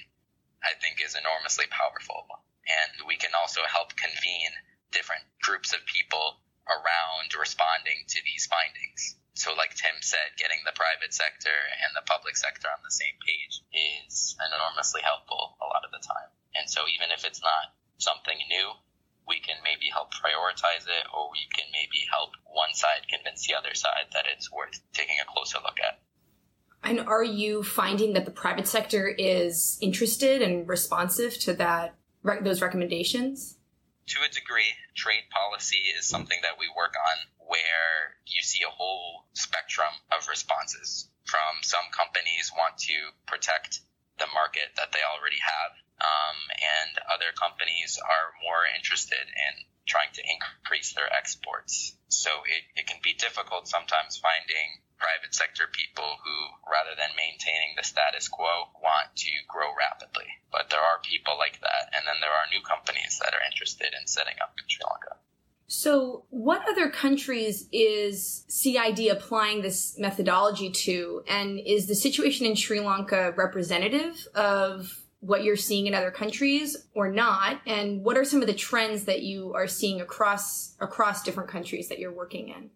I 0.64 0.80
think 0.80 1.04
is 1.04 1.20
enormously 1.20 1.68
powerful. 1.68 2.24
And 2.64 3.04
we 3.04 3.20
can 3.20 3.36
also 3.36 3.68
help 3.68 4.00
convene 4.00 4.56
different 4.96 5.28
groups 5.44 5.76
of 5.76 5.84
people 5.84 6.40
around 6.68 7.34
responding 7.38 8.06
to 8.08 8.20
these 8.26 8.46
findings. 8.46 9.18
So, 9.36 9.54
like 9.54 9.76
Tim 9.76 10.00
said, 10.00 10.40
getting 10.40 10.64
the 10.64 10.76
private 10.76 11.14
sector 11.14 11.52
and 11.52 11.92
the 11.92 12.08
public 12.08 12.40
sector 12.40 12.72
on 12.72 12.80
the 12.84 12.94
same 12.94 13.20
page 13.20 13.60
is 13.76 14.36
enormously 14.40 15.04
helpful 15.04 15.60
a 15.60 15.68
lot 15.68 15.84
of 15.84 15.92
the 15.92 16.00
time. 16.00 16.32
And 16.56 16.72
so, 16.72 16.88
even 16.88 17.12
if 17.12 17.28
it's 17.28 17.44
not 17.44 17.76
something 18.00 18.40
new, 18.48 18.72
we 19.28 19.40
can 19.44 19.60
maybe 19.64 19.92
help 19.92 20.14
prioritize 20.14 20.88
it 20.88 21.06
or 21.12 21.30
we 21.32 21.44
can 21.52 21.68
maybe 21.74 22.08
help 22.10 22.32
one 22.48 22.74
side 22.74 23.10
convince 23.12 23.46
the 23.48 23.56
other 23.56 23.74
side 23.74 24.14
that 24.14 24.26
it's 24.32 24.52
worth 24.52 24.80
taking 24.94 25.18
a 25.20 25.28
closer 25.28 25.58
look 25.60 25.78
at. 25.84 26.00
And 26.84 27.02
are 27.02 27.24
you 27.24 27.64
finding 27.64 28.14
that 28.14 28.26
the 28.26 28.32
private 28.32 28.68
sector 28.68 29.08
is 29.08 29.78
interested 29.82 30.42
and 30.42 30.68
responsive 30.68 31.38
to 31.40 31.54
that 31.56 31.96
those 32.42 32.62
recommendations? 32.62 33.58
To 34.08 34.22
a 34.22 34.30
degree, 34.30 34.76
trade 34.94 35.30
policy 35.30 35.90
is 35.98 36.06
something 36.06 36.40
that 36.44 36.60
we 36.60 36.70
work 36.70 36.94
on 36.94 37.18
where 37.48 38.18
you 38.26 38.42
see 38.42 38.64
a 38.64 38.70
whole 38.70 39.26
spectrum 39.34 39.94
of 40.12 40.28
responses. 40.28 41.10
From 41.26 41.64
some 41.64 41.90
companies 41.92 42.52
want 42.56 42.78
to 42.86 43.12
protect 43.26 43.82
the 44.18 44.28
market 44.28 44.76
that 44.78 44.92
they 44.92 45.02
already 45.02 45.40
have 45.42 45.72
um, 46.02 46.38
and 46.54 47.00
other 47.12 47.32
companies 47.34 47.98
are 47.98 48.36
more 48.44 48.66
interested 48.76 49.26
in 49.26 49.54
trying 49.88 50.12
to 50.14 50.24
increase 50.24 50.94
their 50.94 51.12
exports. 51.12 51.98
So 52.08 52.30
it, 52.46 52.82
it 52.82 52.88
can 52.88 53.00
be 53.04 53.14
difficult 53.14 53.68
sometimes 53.68 54.18
finding 54.18 54.85
private 54.98 55.34
sector 55.36 55.68
people 55.72 56.18
who, 56.24 56.38
rather 56.66 56.96
than 56.96 57.16
maintaining 57.18 57.76
the 57.76 57.84
status 57.84 58.28
quo, 58.28 58.72
want 58.82 59.16
to 59.16 59.32
grow 59.48 59.72
rapidly. 59.76 60.28
But 60.52 60.70
there 60.70 60.82
are 60.82 61.04
people 61.04 61.38
like 61.38 61.60
that, 61.62 61.92
and 61.94 62.04
then 62.08 62.20
there 62.22 62.32
are 62.32 62.52
new 62.52 62.64
companies 62.64 63.20
that 63.24 63.34
are 63.34 63.44
interested 63.46 63.92
in 63.92 64.08
setting 64.08 64.36
up 64.42 64.56
in 64.58 64.66
Sri 64.68 64.84
Lanka. 64.84 65.20
So, 65.68 66.26
what 66.30 66.62
other 66.70 66.90
countries 66.90 67.68
is 67.72 68.46
CID 68.48 69.08
applying 69.10 69.62
this 69.62 69.98
methodology 69.98 70.70
to? 70.70 71.24
And 71.28 71.60
is 71.60 71.88
the 71.88 71.96
situation 71.96 72.46
in 72.46 72.56
Sri 72.56 72.80
Lanka 72.80 73.34
representative 73.36 74.28
of 74.36 75.06
what 75.22 75.44
you're 75.44 75.56
seeing 75.56 75.88
in 75.88 75.96
other 75.96 76.12
countries 76.12 76.78
or 76.94 77.10
not? 77.10 77.62
And 77.66 78.04
what 78.04 78.16
are 78.16 78.24
some 78.24 78.42
of 78.42 78.48
the 78.48 78.54
trends 78.54 79.06
that 79.06 79.24
you 79.24 79.54
are 79.56 79.68
seeing 79.68 80.02
across 80.02 80.76
across 80.80 81.24
different 81.24 81.50
countries 81.50 81.90
that 81.90 81.98
you're 81.98 82.14
working 82.14 82.50
in? 82.50 82.70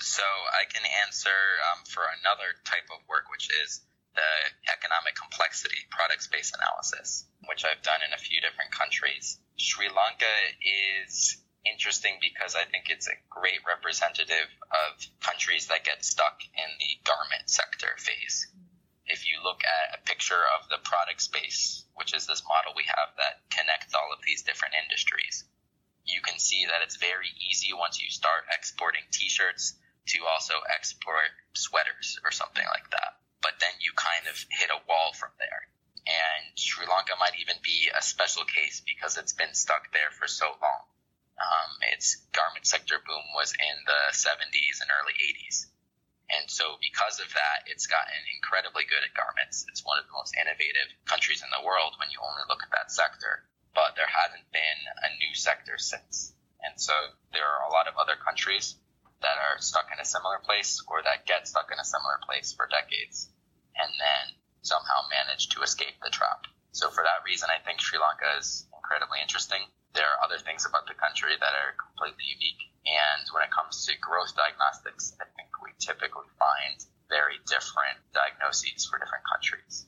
So, 0.00 0.24
I 0.24 0.64
can 0.64 0.82
answer 1.06 1.38
um, 1.72 1.84
for 1.84 2.02
another 2.20 2.56
type 2.64 2.88
of 2.88 3.04
work, 3.06 3.28
which 3.30 3.48
is 3.62 3.84
the 4.14 4.32
economic 4.72 5.14
complexity 5.14 5.86
product 5.90 6.22
space 6.22 6.52
analysis, 6.56 7.26
which 7.46 7.64
I've 7.64 7.82
done 7.82 8.00
in 8.02 8.12
a 8.12 8.18
few 8.18 8.40
different 8.40 8.72
countries. 8.72 9.38
Sri 9.56 9.88
Lanka 9.88 10.34
is 10.60 11.36
interesting 11.64 12.18
because 12.20 12.56
I 12.56 12.64
think 12.64 12.88
it's 12.88 13.08
a 13.08 13.20
great 13.28 13.60
representative 13.68 14.48
of 14.72 14.96
countries 15.20 15.66
that 15.68 15.84
get 15.84 16.04
stuck 16.04 16.40
in 16.56 16.70
the 16.80 16.92
garment 17.04 17.48
sector 17.48 17.92
phase. 17.98 18.48
If 19.06 19.28
you 19.28 19.42
look 19.42 19.60
at 19.64 19.98
a 19.98 20.04
picture 20.06 20.40
of 20.56 20.68
the 20.70 20.80
product 20.82 21.20
space, 21.20 21.84
which 21.94 22.14
is 22.14 22.26
this 22.26 22.42
model 22.48 22.72
we 22.74 22.84
have 22.86 23.12
that 23.18 23.42
connects 23.50 23.94
all 23.94 24.12
of 24.14 24.24
these 24.24 24.42
different 24.42 24.74
industries, 24.80 25.44
you 26.04 26.20
can 26.22 26.38
see 26.38 26.64
that 26.66 26.82
it's 26.82 26.96
very 26.96 27.28
easy 27.50 27.74
once 27.74 28.00
you 28.00 28.08
start 28.08 28.48
exporting 28.50 29.02
t-shirts 29.12 29.74
to 30.06 30.18
also 30.26 30.54
export 30.74 31.30
sweaters 31.54 32.18
or 32.24 32.30
something 32.30 32.64
like 32.66 32.90
that. 32.90 33.20
But 33.42 33.60
then 33.60 33.72
you 33.80 33.92
kind 33.96 34.26
of 34.28 34.36
hit 34.50 34.70
a 34.70 34.82
wall 34.88 35.12
from 35.12 35.30
there. 35.38 35.68
And 36.06 36.58
Sri 36.58 36.86
Lanka 36.86 37.14
might 37.20 37.38
even 37.38 37.56
be 37.62 37.90
a 37.92 38.02
special 38.02 38.44
case 38.44 38.82
because 38.84 39.16
it's 39.16 39.36
been 39.36 39.54
stuck 39.54 39.92
there 39.92 40.10
for 40.10 40.26
so 40.26 40.56
long. 40.60 40.82
Um, 41.40 41.70
its 41.92 42.16
garment 42.32 42.66
sector 42.66 43.00
boom 43.00 43.24
was 43.36 43.52
in 43.52 43.76
the 43.86 44.12
70s 44.12 44.80
and 44.80 44.90
early 44.90 45.16
80s. 45.16 45.68
And 46.30 46.50
so 46.50 46.78
because 46.80 47.18
of 47.18 47.28
that, 47.32 47.66
it's 47.66 47.86
gotten 47.86 48.22
incredibly 48.36 48.84
good 48.84 49.02
at 49.02 49.16
garments. 49.16 49.66
It's 49.68 49.84
one 49.84 49.98
of 49.98 50.06
the 50.06 50.16
most 50.16 50.36
innovative 50.36 50.88
countries 51.04 51.42
in 51.42 51.50
the 51.50 51.64
world 51.64 51.96
when 51.98 52.10
you 52.12 52.20
only 52.22 52.44
look 52.48 52.62
at 52.62 52.70
that 52.72 52.92
sector. 52.92 53.44
But 53.74 53.96
there 53.96 54.08
hasn't 54.08 54.46
been 54.52 54.80
a 55.04 55.16
new 55.18 55.34
sector 55.34 55.78
since. 55.78 56.34
And 56.62 56.80
so 56.80 56.92
there 57.32 57.46
are 57.46 57.68
a 57.68 57.72
lot 57.72 57.88
of 57.88 57.96
other 57.96 58.16
countries 58.16 58.76
that 59.22 59.36
are 59.36 59.60
stuck 59.60 59.88
in 59.92 60.00
a 60.00 60.04
similar 60.04 60.40
place 60.44 60.82
or 60.88 61.02
that 61.02 61.26
get 61.26 61.48
stuck 61.48 61.70
in 61.72 61.78
a 61.78 61.84
similar 61.84 62.18
place 62.24 62.52
for 62.52 62.68
decades 62.68 63.30
and 63.76 63.90
then 64.00 64.36
somehow 64.62 65.04
manage 65.08 65.48
to 65.50 65.62
escape 65.62 65.96
the 66.02 66.10
trap. 66.10 66.44
So 66.72 66.90
for 66.90 67.04
that 67.04 67.24
reason, 67.24 67.48
I 67.50 67.60
think 67.64 67.80
Sri 67.80 67.98
Lanka 67.98 68.38
is 68.38 68.66
incredibly 68.72 69.18
interesting 69.20 69.64
there 69.94 70.06
are 70.06 70.24
other 70.24 70.38
things 70.38 70.66
about 70.66 70.86
the 70.86 70.94
country 70.94 71.34
that 71.38 71.54
are 71.54 71.74
completely 71.74 72.26
unique. 72.30 72.62
And 72.86 73.26
when 73.34 73.42
it 73.42 73.50
comes 73.50 73.86
to 73.86 73.98
growth 73.98 74.34
diagnostics, 74.36 75.14
I 75.20 75.26
think 75.36 75.50
we 75.62 75.74
typically 75.78 76.30
find 76.38 76.78
very 77.10 77.42
different 77.46 77.98
diagnoses 78.14 78.86
for 78.86 78.98
different 78.98 79.24
countries. 79.26 79.86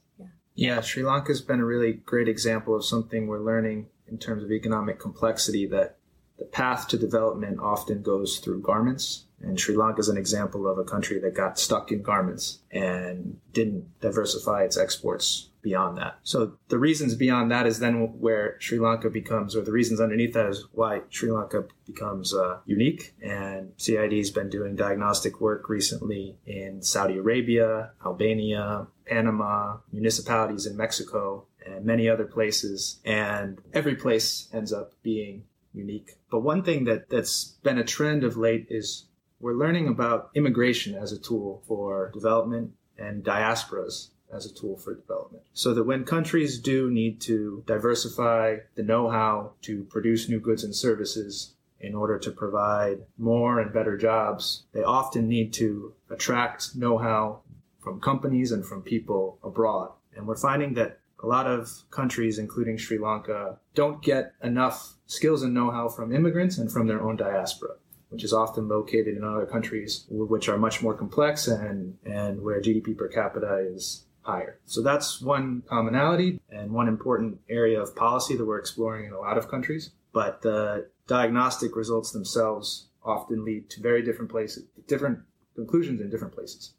Yeah, 0.54 0.80
Sri 0.82 1.02
Lanka 1.02 1.28
has 1.28 1.40
been 1.40 1.60
a 1.60 1.64
really 1.64 1.92
great 1.92 2.28
example 2.28 2.76
of 2.76 2.84
something 2.84 3.26
we're 3.26 3.40
learning 3.40 3.88
in 4.06 4.18
terms 4.18 4.42
of 4.42 4.50
economic 4.50 4.98
complexity 4.98 5.66
that 5.68 5.96
the 6.42 6.48
path 6.48 6.88
to 6.88 6.98
development 6.98 7.60
often 7.60 8.02
goes 8.02 8.38
through 8.38 8.60
garments. 8.62 9.26
And 9.42 9.58
Sri 9.58 9.76
Lanka 9.76 10.00
is 10.00 10.08
an 10.08 10.16
example 10.16 10.66
of 10.66 10.76
a 10.76 10.84
country 10.84 11.20
that 11.20 11.34
got 11.34 11.56
stuck 11.56 11.92
in 11.92 12.02
garments 12.02 12.58
and 12.72 13.38
didn't 13.52 14.00
diversify 14.00 14.64
its 14.64 14.76
exports 14.76 15.50
beyond 15.62 15.98
that. 15.98 16.18
So 16.24 16.54
the 16.68 16.78
reasons 16.78 17.14
beyond 17.14 17.52
that 17.52 17.66
is 17.66 17.78
then 17.78 18.18
where 18.18 18.56
Sri 18.58 18.80
Lanka 18.80 19.08
becomes, 19.08 19.54
or 19.54 19.62
the 19.62 19.70
reasons 19.70 20.00
underneath 20.00 20.34
that 20.34 20.46
is 20.46 20.66
why 20.72 21.02
Sri 21.10 21.30
Lanka 21.30 21.64
becomes 21.86 22.34
uh, 22.34 22.58
unique. 22.66 23.14
And 23.22 23.72
CID 23.76 24.12
has 24.14 24.32
been 24.32 24.50
doing 24.50 24.74
diagnostic 24.74 25.40
work 25.40 25.68
recently 25.68 26.38
in 26.44 26.82
Saudi 26.82 27.18
Arabia, 27.18 27.92
Albania, 28.04 28.88
Panama, 29.06 29.78
municipalities 29.92 30.66
in 30.66 30.76
Mexico, 30.76 31.46
and 31.64 31.84
many 31.84 32.08
other 32.08 32.24
places. 32.24 32.98
And 33.04 33.60
every 33.72 33.94
place 33.94 34.48
ends 34.52 34.72
up 34.72 34.94
being 35.04 35.44
unique. 35.74 36.18
But 36.30 36.40
one 36.40 36.62
thing 36.62 36.84
that, 36.84 37.08
that's 37.08 37.56
been 37.62 37.78
a 37.78 37.84
trend 37.84 38.24
of 38.24 38.36
late 38.36 38.66
is 38.70 39.06
we're 39.40 39.54
learning 39.54 39.88
about 39.88 40.30
immigration 40.34 40.94
as 40.94 41.12
a 41.12 41.18
tool 41.18 41.62
for 41.66 42.10
development 42.14 42.72
and 42.98 43.24
diasporas 43.24 44.08
as 44.32 44.46
a 44.46 44.54
tool 44.54 44.76
for 44.76 44.94
development. 44.94 45.44
So 45.52 45.74
that 45.74 45.84
when 45.84 46.04
countries 46.04 46.58
do 46.58 46.90
need 46.90 47.20
to 47.22 47.62
diversify 47.66 48.58
the 48.74 48.82
know 48.82 49.10
how 49.10 49.52
to 49.62 49.84
produce 49.84 50.28
new 50.28 50.40
goods 50.40 50.64
and 50.64 50.74
services 50.74 51.54
in 51.80 51.94
order 51.94 52.18
to 52.18 52.30
provide 52.30 53.00
more 53.18 53.60
and 53.60 53.72
better 53.72 53.98
jobs, 53.98 54.64
they 54.72 54.82
often 54.82 55.28
need 55.28 55.52
to 55.54 55.92
attract 56.08 56.76
know 56.76 56.96
how 56.98 57.40
from 57.80 58.00
companies 58.00 58.52
and 58.52 58.64
from 58.64 58.82
people 58.82 59.38
abroad. 59.42 59.90
And 60.16 60.26
we're 60.26 60.36
finding 60.36 60.74
that 60.74 61.00
a 61.22 61.26
lot 61.26 61.46
of 61.46 61.70
countries, 61.90 62.38
including 62.38 62.76
Sri 62.76 62.98
Lanka, 62.98 63.58
don't 63.74 64.02
get 64.02 64.32
enough 64.42 64.94
skills 65.06 65.42
and 65.42 65.54
know 65.54 65.70
how 65.70 65.88
from 65.88 66.12
immigrants 66.12 66.58
and 66.58 66.70
from 66.70 66.86
their 66.86 67.02
own 67.02 67.16
diaspora 67.16 67.76
which 68.12 68.24
is 68.24 68.32
often 68.34 68.68
located 68.68 69.16
in 69.16 69.24
other 69.24 69.46
countries 69.46 70.04
which 70.10 70.46
are 70.46 70.58
much 70.58 70.82
more 70.82 70.92
complex 70.92 71.48
and, 71.48 71.96
and 72.04 72.42
where 72.42 72.60
GDP 72.60 72.94
per 72.94 73.08
capita 73.08 73.66
is 73.74 74.04
higher. 74.20 74.58
So 74.66 74.82
that's 74.82 75.20
one 75.20 75.62
commonality 75.66 76.38
and 76.50 76.72
one 76.72 76.88
important 76.88 77.40
area 77.48 77.80
of 77.80 77.96
policy 77.96 78.36
that 78.36 78.44
we're 78.44 78.58
exploring 78.58 79.06
in 79.06 79.12
a 79.12 79.18
lot 79.18 79.38
of 79.38 79.48
countries. 79.48 79.92
But 80.12 80.42
the 80.42 80.88
diagnostic 81.06 81.74
results 81.74 82.12
themselves 82.12 82.88
often 83.02 83.46
lead 83.46 83.70
to 83.70 83.80
very 83.80 84.02
different 84.02 84.30
places, 84.30 84.64
different 84.86 85.20
conclusions 85.54 86.00
in 86.02 86.10
different 86.10 86.34
places. 86.34 86.74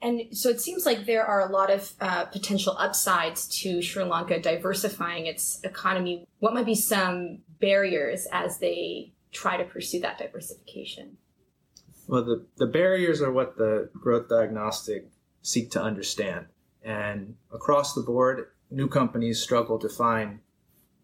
And 0.00 0.36
so 0.36 0.48
it 0.48 0.60
seems 0.60 0.86
like 0.86 1.06
there 1.06 1.24
are 1.24 1.48
a 1.48 1.52
lot 1.52 1.70
of 1.70 1.92
uh, 2.00 2.26
potential 2.26 2.76
upsides 2.78 3.48
to 3.62 3.82
Sri 3.82 4.04
Lanka 4.04 4.40
diversifying 4.40 5.26
its 5.26 5.60
economy. 5.64 6.26
What 6.38 6.54
might 6.54 6.66
be 6.66 6.76
some 6.76 7.40
barriers 7.60 8.26
as 8.32 8.58
they 8.58 9.12
try 9.32 9.56
to 9.56 9.64
pursue 9.64 10.00
that 10.00 10.18
diversification? 10.18 11.16
Well, 12.06 12.24
the, 12.24 12.46
the 12.56 12.66
barriers 12.66 13.20
are 13.20 13.32
what 13.32 13.56
the 13.56 13.90
growth 13.92 14.28
diagnostic 14.28 15.08
seek 15.42 15.70
to 15.72 15.82
understand. 15.82 16.46
And 16.82 17.34
across 17.52 17.94
the 17.94 18.02
board, 18.02 18.48
new 18.70 18.88
companies 18.88 19.42
struggle 19.42 19.78
to 19.80 19.88
find 19.88 20.38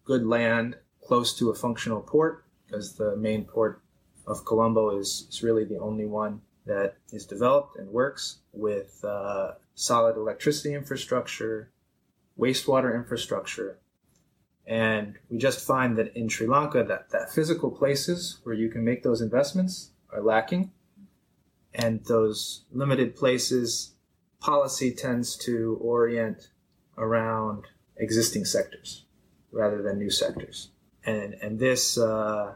good 0.05 0.25
land 0.25 0.77
close 1.01 1.37
to 1.37 1.49
a 1.49 1.55
functional 1.55 2.01
port 2.01 2.45
because 2.65 2.95
the 2.95 3.15
main 3.17 3.43
port 3.45 3.81
of 4.25 4.45
Colombo 4.45 4.97
is, 4.97 5.27
is 5.29 5.43
really 5.43 5.65
the 5.65 5.79
only 5.79 6.05
one 6.05 6.41
that 6.65 6.95
is 7.11 7.25
developed 7.25 7.77
and 7.77 7.89
works 7.89 8.39
with 8.51 9.03
uh, 9.03 9.51
solid 9.75 10.17
electricity 10.17 10.73
infrastructure, 10.73 11.71
wastewater 12.39 12.95
infrastructure. 12.95 13.79
And 14.67 15.15
we 15.29 15.37
just 15.37 15.65
find 15.65 15.95
that 15.97 16.15
in 16.17 16.27
Sri 16.27 16.47
Lanka 16.47 16.83
that, 16.83 17.11
that 17.11 17.31
physical 17.31 17.69
places 17.69 18.39
where 18.43 18.55
you 18.55 18.69
can 18.69 18.83
make 18.83 19.03
those 19.03 19.21
investments 19.21 19.91
are 20.11 20.21
lacking. 20.21 20.71
And 21.73 22.03
those 22.05 22.63
limited 22.71 23.15
places 23.15 23.93
policy 24.39 24.91
tends 24.91 25.35
to 25.37 25.77
orient 25.81 26.49
around 26.97 27.65
existing 27.97 28.45
sectors 28.45 29.05
rather 29.51 29.81
than 29.81 29.99
new 29.99 30.09
sectors. 30.09 30.69
And, 31.05 31.35
and 31.35 31.59
this 31.59 31.97
uh, 31.97 32.55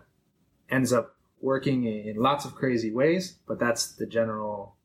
ends 0.69 0.91
up 0.91 1.15
working 1.41 1.85
in 1.85 2.17
lots 2.17 2.45
of 2.45 2.55
crazy 2.55 2.91
ways, 2.91 3.37
but 3.47 3.59
that's 3.59 3.93
the 3.93 4.05
general 4.05 4.75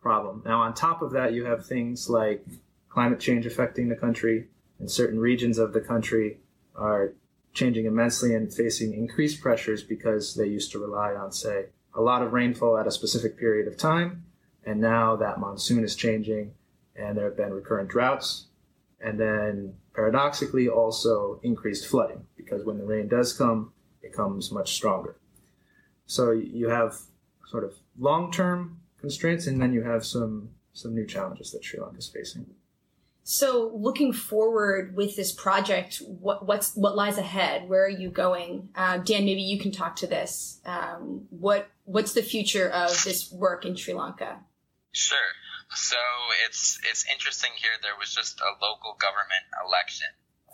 problem. 0.00 0.42
Now, 0.44 0.62
on 0.62 0.74
top 0.74 1.02
of 1.02 1.12
that, 1.12 1.32
you 1.32 1.44
have 1.44 1.66
things 1.66 2.08
like 2.08 2.44
climate 2.88 3.20
change 3.20 3.46
affecting 3.46 3.88
the 3.88 3.96
country, 3.96 4.48
and 4.78 4.90
certain 4.90 5.18
regions 5.18 5.58
of 5.58 5.72
the 5.72 5.80
country 5.80 6.38
are 6.74 7.14
changing 7.52 7.86
immensely 7.86 8.34
and 8.34 8.52
facing 8.52 8.94
increased 8.94 9.40
pressures 9.40 9.82
because 9.82 10.34
they 10.34 10.46
used 10.46 10.72
to 10.72 10.78
rely 10.78 11.14
on, 11.14 11.32
say, 11.32 11.66
a 11.94 12.00
lot 12.00 12.22
of 12.22 12.32
rainfall 12.32 12.76
at 12.76 12.86
a 12.86 12.90
specific 12.90 13.38
period 13.38 13.68
of 13.68 13.76
time 13.76 14.24
and 14.66 14.80
now 14.80 15.16
that 15.16 15.38
monsoon 15.38 15.84
is 15.84 15.94
changing 15.94 16.52
and 16.96 17.16
there 17.16 17.26
have 17.26 17.36
been 17.36 17.52
recurrent 17.52 17.88
droughts. 17.88 18.46
And 19.00 19.20
then 19.20 19.74
paradoxically, 19.94 20.68
also 20.68 21.40
increased 21.42 21.86
flooding 21.86 22.26
because 22.36 22.64
when 22.64 22.78
the 22.78 22.84
rain 22.84 23.08
does 23.08 23.32
come, 23.32 23.72
it 24.02 24.12
comes 24.12 24.50
much 24.50 24.74
stronger. 24.74 25.16
So 26.06 26.30
you 26.30 26.68
have 26.68 26.96
sort 27.46 27.64
of 27.64 27.74
long 27.98 28.30
term 28.30 28.80
constraints 28.98 29.46
and 29.46 29.60
then 29.60 29.72
you 29.72 29.82
have 29.82 30.04
some, 30.04 30.50
some 30.72 30.94
new 30.94 31.06
challenges 31.06 31.52
that 31.52 31.64
Sri 31.64 31.80
Lanka 31.80 31.98
is 31.98 32.08
facing. 32.08 32.46
So, 33.26 33.72
looking 33.74 34.12
forward 34.12 34.94
with 34.94 35.16
this 35.16 35.32
project, 35.32 36.02
what, 36.06 36.46
what's 36.46 36.76
what 36.76 36.94
lies 36.94 37.16
ahead? 37.16 37.70
Where 37.70 37.86
are 37.86 37.88
you 37.88 38.10
going, 38.10 38.68
uh, 38.76 38.98
Dan? 38.98 39.24
Maybe 39.24 39.40
you 39.40 39.58
can 39.58 39.72
talk 39.72 39.96
to 39.96 40.06
this. 40.06 40.60
Um, 40.66 41.22
what 41.30 41.68
what's 41.84 42.12
the 42.12 42.22
future 42.22 42.68
of 42.68 42.90
this 43.02 43.32
work 43.32 43.64
in 43.64 43.76
Sri 43.76 43.94
Lanka? 43.94 44.40
Sure. 44.92 45.32
So 45.70 45.96
it's 46.46 46.78
it's 46.84 47.06
interesting 47.10 47.50
here. 47.56 47.70
There 47.82 47.96
was 47.98 48.14
just 48.14 48.40
a 48.40 48.52
local 48.62 48.94
government 49.00 49.44
election, 49.66 50.08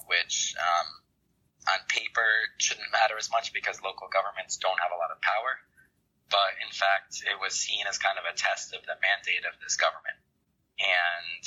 which 0.07 0.55
um, 0.57 0.87
on 1.69 1.81
paper 1.89 2.49
shouldn't 2.57 2.93
matter 2.93 3.19
as 3.21 3.29
much 3.29 3.53
because 3.53 3.85
local 3.85 4.09
governments 4.09 4.57
don't 4.57 4.81
have 4.81 4.95
a 4.95 5.01
lot 5.01 5.13
of 5.13 5.21
power. 5.21 5.61
But 6.31 6.57
in 6.63 6.71
fact, 6.71 7.21
it 7.27 7.37
was 7.37 7.59
seen 7.59 7.85
as 7.91 7.99
kind 7.99 8.17
of 8.17 8.25
a 8.25 8.37
test 8.37 8.73
of 8.73 8.87
the 8.87 8.97
mandate 9.03 9.45
of 9.45 9.59
this 9.61 9.77
government. 9.77 10.17
And 10.79 11.43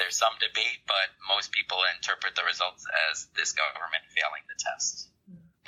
there's 0.00 0.18
some 0.18 0.34
debate, 0.42 0.82
but 0.88 1.14
most 1.30 1.52
people 1.52 1.78
interpret 1.94 2.34
the 2.34 2.48
results 2.48 2.82
as 3.12 3.30
this 3.36 3.54
government 3.54 4.10
failing 4.10 4.42
the 4.50 4.58
test. 4.58 5.12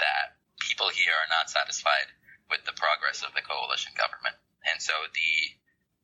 That 0.01 0.41
people 0.59 0.91
here 0.91 1.15
are 1.15 1.31
not 1.31 1.53
satisfied 1.53 2.11
with 2.51 2.65
the 2.67 2.75
progress 2.75 3.23
of 3.23 3.37
the 3.37 3.45
coalition 3.45 3.95
government. 3.95 4.35
And 4.67 4.83
so 4.83 4.95
the 5.15 5.35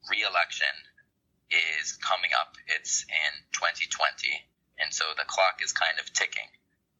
re-election 0.06 0.70
is 1.50 1.98
coming 1.98 2.30
up. 2.36 2.54
It's 2.68 3.02
in 3.08 3.32
2020. 3.56 3.90
And 4.78 4.94
so 4.94 5.04
the 5.16 5.26
clock 5.26 5.60
is 5.64 5.74
kind 5.74 5.98
of 5.98 6.12
ticking. 6.12 6.48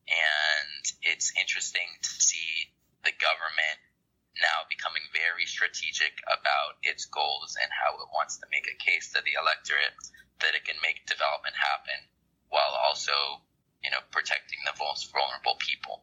And 0.09 0.83
it's 1.03 1.33
interesting 1.39 1.87
to 2.03 2.13
see 2.21 2.73
the 3.05 3.15
government 3.19 3.79
now 4.41 4.65
becoming 4.67 5.05
very 5.13 5.45
strategic 5.45 6.19
about 6.27 6.81
its 6.83 7.07
goals 7.07 7.57
and 7.61 7.69
how 7.71 7.95
it 8.01 8.11
wants 8.15 8.39
to 8.41 8.51
make 8.51 8.67
a 8.67 8.81
case 8.81 9.13
to 9.13 9.21
the 9.23 9.37
electorate 9.37 9.95
that 10.41 10.57
it 10.57 10.65
can 10.65 10.81
make 10.83 11.05
development 11.07 11.55
happen 11.55 12.01
while 12.49 12.75
also, 12.75 13.45
you 13.85 13.91
know, 13.93 14.03
protecting 14.11 14.59
the 14.65 14.77
most 14.81 15.13
vulnerable 15.13 15.57
people. 15.61 16.03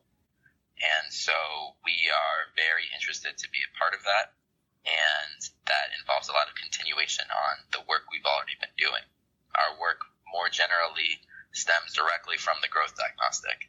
And 0.79 1.11
so 1.11 1.35
we 1.83 2.07
are 2.07 2.55
very 2.55 2.87
interested 2.95 3.35
to 3.35 3.51
be 3.51 3.59
a 3.65 3.75
part 3.75 3.91
of 3.91 4.05
that 4.07 4.39
and 4.87 5.39
that 5.67 5.91
involves 5.99 6.31
a 6.31 6.35
lot 6.35 6.47
of 6.47 6.55
continuation 6.55 7.27
on 7.27 7.67
the 7.75 7.83
work 7.83 8.07
we've 8.07 8.25
already 8.25 8.55
been 8.63 8.73
doing. 8.79 9.03
Our 9.53 9.75
work 9.75 10.07
more 10.31 10.47
generally 10.47 11.19
stems 11.51 11.93
directly 11.93 12.37
from 12.39 12.63
the 12.63 12.71
growth 12.71 12.95
diagnostic. 12.95 13.67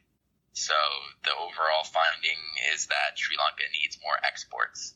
So 0.53 0.75
the 1.23 1.35
overall 1.35 1.83
finding 1.83 2.39
is 2.73 2.87
that 2.87 3.17
Sri 3.17 3.37
Lanka 3.37 3.63
needs 3.71 3.99
more 4.03 4.17
exports. 4.23 4.95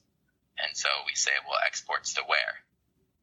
And 0.58 0.76
so 0.76 0.90
we 1.06 1.16
say, 1.16 1.32
well, 1.48 1.60
exports 1.66 2.14
to 2.16 2.24
where? 2.28 2.64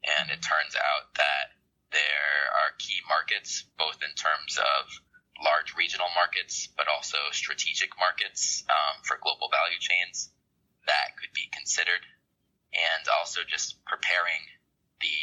And 0.04 0.30
it 0.30 0.42
turns 0.42 0.74
out 0.74 1.14
that 1.16 1.54
there 1.92 2.50
are 2.52 2.78
key 2.78 3.00
markets, 3.08 3.64
both 3.78 4.00
in 4.02 4.12
terms 4.16 4.58
of 4.58 4.82
large 5.44 5.74
regional 5.76 6.08
markets, 6.14 6.68
but 6.76 6.88
also 6.88 7.18
strategic 7.32 7.90
markets 7.98 8.64
um, 8.68 9.02
for 9.04 9.18
global 9.20 9.48
value 9.48 9.78
chains 9.78 10.32
that 10.86 11.16
could 11.20 11.32
be 11.34 11.48
considered 11.52 12.02
and 12.72 13.04
also 13.20 13.40
just 13.46 13.78
preparing 13.84 14.42
the 15.00 15.20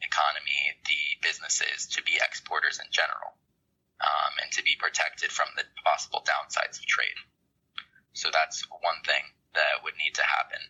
economy, 0.00 0.78
the 0.86 1.02
businesses 1.20 1.86
to 1.98 2.02
be 2.02 2.16
exporters 2.16 2.78
in 2.78 2.86
general, 2.90 3.36
um, 4.00 4.32
and 4.42 4.50
to 4.52 4.64
be 4.64 4.80
protected 4.80 5.30
from 5.30 5.48
the 5.56 5.64
possible 5.84 6.24
downsides 6.24 6.80
of 6.80 6.86
trade. 6.86 7.18
So 8.12 8.28
that's 8.32 8.64
one 8.68 9.00
thing 9.04 9.22
that 9.54 9.84
would 9.84 9.96
need 10.00 10.16
to 10.16 10.26
happen. 10.26 10.60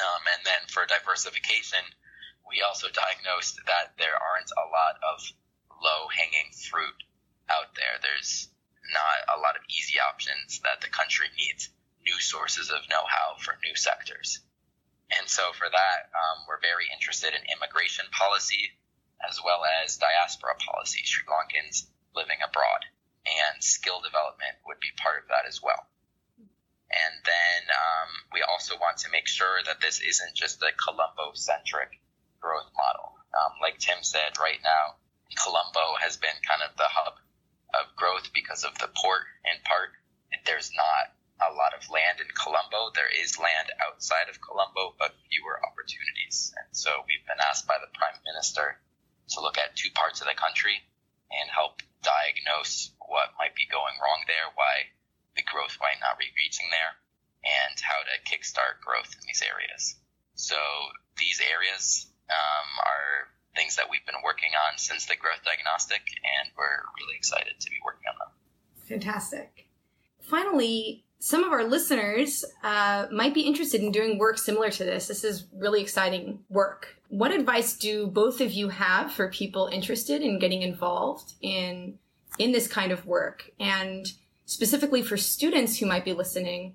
Um, 0.00 0.22
and 0.32 0.40
then 0.44 0.62
for 0.72 0.88
diversification, 0.88 1.84
we 2.48 2.64
also 2.64 2.88
diagnosed 2.88 3.60
that 3.68 3.94
there 4.00 4.16
aren't 4.16 4.50
a 4.56 4.66
lot 4.72 4.96
of 5.04 5.20
low 5.84 6.08
hanging 6.08 6.50
fruit 6.52 6.96
out 7.52 7.76
there. 7.76 8.00
There's 8.00 8.48
not 8.90 9.36
a 9.36 9.40
lot 9.40 9.56
of 9.56 9.68
easy 9.68 10.00
options 10.00 10.60
that 10.64 10.80
the 10.80 10.90
country 10.90 11.28
needs 11.36 11.68
new 12.02 12.18
sources 12.18 12.70
of 12.70 12.88
know 12.88 13.04
how 13.06 13.38
for 13.38 13.54
new 13.62 13.76
sectors. 13.76 14.40
And 15.12 15.28
so 15.28 15.52
for 15.52 15.68
that, 15.68 16.00
um, 16.16 16.48
we're 16.48 16.64
very 16.64 16.88
interested 16.88 17.36
in 17.36 17.52
immigration 17.52 18.08
policy 18.10 18.72
as 19.22 19.38
well 19.44 19.62
as 19.84 20.00
diaspora 20.00 20.56
policy, 20.58 21.04
Sri 21.04 21.22
Lankans 21.28 21.86
living 22.14 22.40
abroad. 22.44 22.86
And 23.22 23.62
skill 23.62 24.02
development 24.02 24.58
would 24.66 24.80
be 24.80 24.90
part 24.98 25.22
of 25.22 25.28
that 25.30 25.46
as 25.46 25.62
well. 25.62 25.86
And 26.92 27.14
then 27.24 27.60
um, 27.72 28.10
we 28.32 28.42
also 28.42 28.76
want 28.76 28.98
to 29.06 29.14
make 29.14 29.26
sure 29.26 29.62
that 29.64 29.80
this 29.80 30.00
isn't 30.00 30.34
just 30.34 30.60
a 30.60 30.76
Colombo 30.76 31.32
centric 31.32 32.02
growth 32.40 32.68
model. 32.76 33.16
Um, 33.32 33.56
like 33.62 33.78
Tim 33.78 34.02
said, 34.02 34.36
right 34.36 34.60
now, 34.60 35.00
Colombo 35.38 35.96
has 36.02 36.20
been 36.20 36.36
kind 36.44 36.60
of 36.60 36.76
the 36.76 36.90
hub 36.90 37.16
of 37.72 37.96
growth 37.96 38.28
because 38.36 38.64
of 38.64 38.76
the 38.76 38.92
port 38.92 39.24
in 39.48 39.56
part. 39.64 39.96
There's 40.44 40.74
not 40.76 41.14
a 41.40 41.54
lot 41.54 41.72
of 41.72 41.88
land 41.88 42.20
in 42.20 42.28
Colombo. 42.36 42.92
There 42.92 43.08
is 43.08 43.40
land 43.40 43.72
outside 43.80 44.28
of 44.28 44.42
Colombo, 44.42 44.94
but 44.98 45.16
fewer 45.30 45.56
opportunities. 45.64 46.52
And 46.58 46.68
so 46.76 47.06
we've 47.08 47.24
been 47.24 47.40
asked 47.40 47.64
by 47.64 47.78
the 47.80 47.90
Prime 47.96 48.18
Minister 48.26 48.76
to 49.32 49.40
look 49.40 49.56
at 49.56 49.78
two 49.78 49.90
parts 49.94 50.20
of 50.20 50.28
the 50.28 50.36
country 50.36 50.82
and 51.30 51.48
help 51.48 51.80
diagnose 52.04 52.92
what 53.00 53.38
might 53.38 53.56
be 53.56 53.70
going 53.70 53.96
wrong 54.02 54.26
there, 54.28 54.50
why 54.54 54.92
the 55.34 55.46
growth 55.46 55.78
might 55.80 56.02
not 56.02 56.18
be 56.20 56.28
reaching 56.36 56.68
there, 56.68 56.92
and 57.42 57.74
how 57.80 58.02
to 58.04 58.22
kickstart 58.28 58.84
growth 58.84 59.14
in 59.16 59.24
these 59.24 59.42
areas. 59.42 59.96
So 60.34 60.58
these 61.16 61.40
areas 61.40 62.06
um, 62.28 62.68
are 62.82 63.32
things 63.56 63.76
that 63.76 63.88
we've 63.90 64.04
been 64.04 64.24
working 64.24 64.52
since 64.76 65.06
the 65.06 65.16
growth 65.16 65.40
diagnostic, 65.44 66.00
and 66.00 66.50
we're 66.56 66.82
really 66.98 67.16
excited 67.16 67.54
to 67.58 67.70
be 67.70 67.76
working 67.84 68.02
on 68.08 68.16
them. 68.18 68.28
Fantastic. 68.88 69.68
Finally, 70.20 71.04
some 71.18 71.44
of 71.44 71.52
our 71.52 71.64
listeners 71.64 72.44
uh, 72.64 73.06
might 73.12 73.32
be 73.32 73.42
interested 73.42 73.80
in 73.80 73.92
doing 73.92 74.18
work 74.18 74.38
similar 74.38 74.70
to 74.70 74.84
this. 74.84 75.06
This 75.06 75.22
is 75.22 75.46
really 75.54 75.80
exciting 75.80 76.40
work. 76.48 76.96
What 77.08 77.30
advice 77.30 77.74
do 77.74 78.06
both 78.08 78.40
of 78.40 78.50
you 78.52 78.70
have 78.70 79.12
for 79.12 79.28
people 79.28 79.68
interested 79.68 80.22
in 80.22 80.40
getting 80.40 80.62
involved 80.62 81.34
in 81.40 81.98
in 82.38 82.50
this 82.50 82.66
kind 82.66 82.90
of 82.90 83.06
work? 83.06 83.50
And 83.60 84.10
specifically 84.46 85.02
for 85.02 85.16
students 85.16 85.78
who 85.78 85.86
might 85.86 86.04
be 86.04 86.12
listening, 86.12 86.74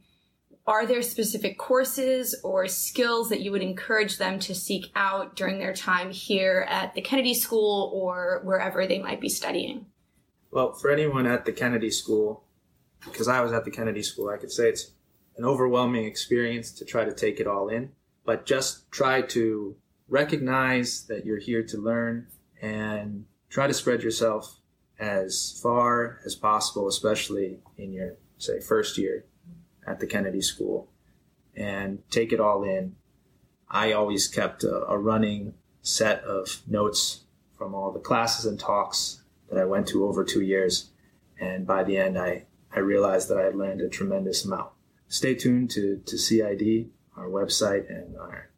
are 0.68 0.86
there 0.86 1.02
specific 1.02 1.58
courses 1.58 2.36
or 2.44 2.68
skills 2.68 3.30
that 3.30 3.40
you 3.40 3.52
would 3.52 3.62
encourage 3.62 4.18
them 4.18 4.38
to 4.38 4.54
seek 4.54 4.92
out 4.96 5.36
during 5.36 5.60
their 5.60 5.74
time 5.74 6.12
here 6.12 6.68
at 6.70 6.94
the 6.94 7.02
Kennedy 7.02 7.34
School 7.34 7.90
or 7.94 8.42
wherever 8.44 8.86
they 8.86 9.00
might 9.00 9.22
be 9.22 9.30
studying? 9.30 9.86
Well, 10.52 10.74
for 10.74 10.92
anyone 10.92 11.26
at 11.26 11.46
the 11.46 11.54
Kennedy 11.54 11.90
School, 11.90 12.44
because 13.06 13.30
I 13.30 13.40
was 13.40 13.54
at 13.54 13.64
the 13.64 13.72
Kennedy 13.72 14.04
School, 14.04 14.30
I 14.30 14.38
could 14.38 14.52
say 14.52 14.68
it's 14.68 14.92
an 15.38 15.46
overwhelming 15.46 16.06
experience 16.06 16.72
to 16.74 16.86
try 16.86 17.06
to 17.06 17.14
take 17.14 17.40
it 17.40 17.48
all 17.48 17.70
in. 17.70 17.92
But 18.26 18.46
just 18.46 18.92
try 18.92 19.22
to 19.22 19.78
recognize 20.10 21.06
that 21.08 21.26
you're 21.26 21.40
here 21.40 21.64
to 21.64 21.78
learn 21.78 22.28
and 22.62 23.26
try 23.50 23.68
to 23.68 23.74
spread 23.74 24.04
yourself 24.04 24.60
as 25.00 25.58
far 25.64 26.20
as 26.26 26.36
possible, 26.36 26.90
especially 26.90 27.60
in 27.78 27.94
your, 27.94 28.16
say, 28.38 28.60
first 28.60 28.98
year 28.98 29.24
at 29.88 30.00
the 30.00 30.08
Kennedy 30.08 30.42
School, 30.42 30.90
and 31.56 32.04
take 32.12 32.32
it 32.32 32.40
all 32.40 32.64
in. 32.64 32.96
I 33.70 33.94
always 33.94 34.28
kept 34.28 34.64
a, 34.64 34.86
a 34.86 34.98
running 34.98 35.54
set 35.82 36.24
of 36.24 36.62
notes 36.68 37.22
from 37.58 37.74
all 37.74 37.92
the 37.92 38.00
classes 38.00 38.46
and 38.46 38.60
talks 38.60 39.24
that 39.50 39.60
I 39.60 39.66
went 39.66 39.88
to 39.88 40.06
over 40.06 40.24
two 40.24 40.42
years. 40.42 40.90
And 41.40 41.66
by 41.66 41.84
the 41.84 41.98
end, 41.98 42.18
I 42.18 42.46
I 42.78 42.80
realized 42.80 43.30
that 43.30 43.38
I 43.38 43.44
had 43.44 43.56
learned 43.56 43.82
a 43.82 43.90
tremendous 43.90 44.46
amount. 44.46 44.70
Stay 45.08 45.34
tuned 45.34 45.72
to, 45.72 45.98
to 46.06 46.18
CID, 46.18 46.90
our 47.16 47.28
website, 47.28 47.90
and 47.90 48.16
our 48.18 48.50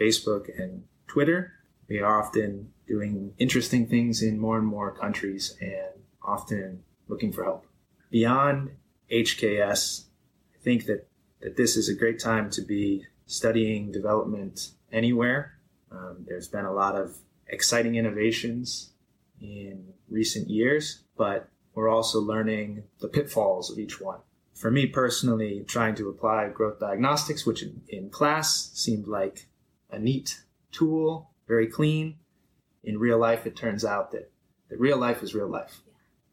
Facebook 0.00 0.48
and 0.58 0.84
Twitter. 1.06 1.52
We 1.88 1.98
are 2.00 2.20
often 2.20 2.72
doing 2.86 3.34
interesting 3.38 3.86
things 3.86 4.22
in 4.22 4.38
more 4.38 4.56
and 4.58 4.66
more 4.66 4.92
countries 4.92 5.56
and 5.60 6.04
often 6.22 6.84
looking 7.08 7.32
for 7.32 7.44
help. 7.44 7.66
Beyond 8.10 8.70
HKS, 9.12 10.04
think 10.66 10.86
that, 10.86 11.06
that 11.42 11.56
this 11.56 11.76
is 11.76 11.88
a 11.88 11.94
great 11.94 12.18
time 12.18 12.50
to 12.50 12.60
be 12.60 13.06
studying 13.26 13.92
development 13.92 14.72
anywhere. 14.90 15.60
Um, 15.92 16.26
there's 16.26 16.48
been 16.48 16.64
a 16.64 16.72
lot 16.72 16.96
of 16.96 17.16
exciting 17.46 17.94
innovations 17.94 18.90
in 19.40 19.92
recent 20.10 20.50
years, 20.50 21.04
but 21.16 21.48
we're 21.72 21.88
also 21.88 22.18
learning 22.18 22.82
the 22.98 23.06
pitfalls 23.06 23.70
of 23.70 23.78
each 23.78 24.00
one. 24.00 24.18
For 24.54 24.72
me 24.72 24.86
personally, 24.86 25.64
trying 25.68 25.94
to 25.96 26.08
apply 26.08 26.48
growth 26.48 26.80
diagnostics, 26.80 27.46
which 27.46 27.62
in, 27.62 27.82
in 27.88 28.10
class 28.10 28.72
seemed 28.74 29.06
like 29.06 29.46
a 29.92 30.00
neat 30.00 30.42
tool, 30.72 31.30
very 31.46 31.68
clean. 31.68 32.16
In 32.82 32.98
real 32.98 33.18
life, 33.18 33.46
it 33.46 33.54
turns 33.54 33.84
out 33.84 34.10
that, 34.10 34.32
that 34.68 34.80
real 34.80 34.98
life 34.98 35.22
is 35.22 35.32
real 35.32 35.48
life. 35.48 35.82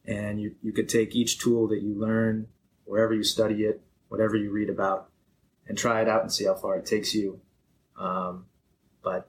And 0.05 0.41
you, 0.41 0.55
you 0.63 0.71
could 0.71 0.89
take 0.89 1.15
each 1.15 1.37
tool 1.37 1.67
that 1.67 1.83
you 1.83 1.93
learn, 1.93 2.47
wherever 2.85 3.13
you 3.13 3.23
study 3.23 3.65
it, 3.65 3.83
whatever 4.13 4.37
you 4.37 4.51
read 4.51 4.69
about, 4.69 5.09
and 5.67 5.75
try 5.75 5.99
it 5.99 6.07
out 6.07 6.21
and 6.21 6.31
see 6.31 6.45
how 6.45 6.53
far 6.53 6.77
it 6.77 6.85
takes 6.85 7.15
you. 7.15 7.41
Um, 7.97 8.45
but 9.03 9.27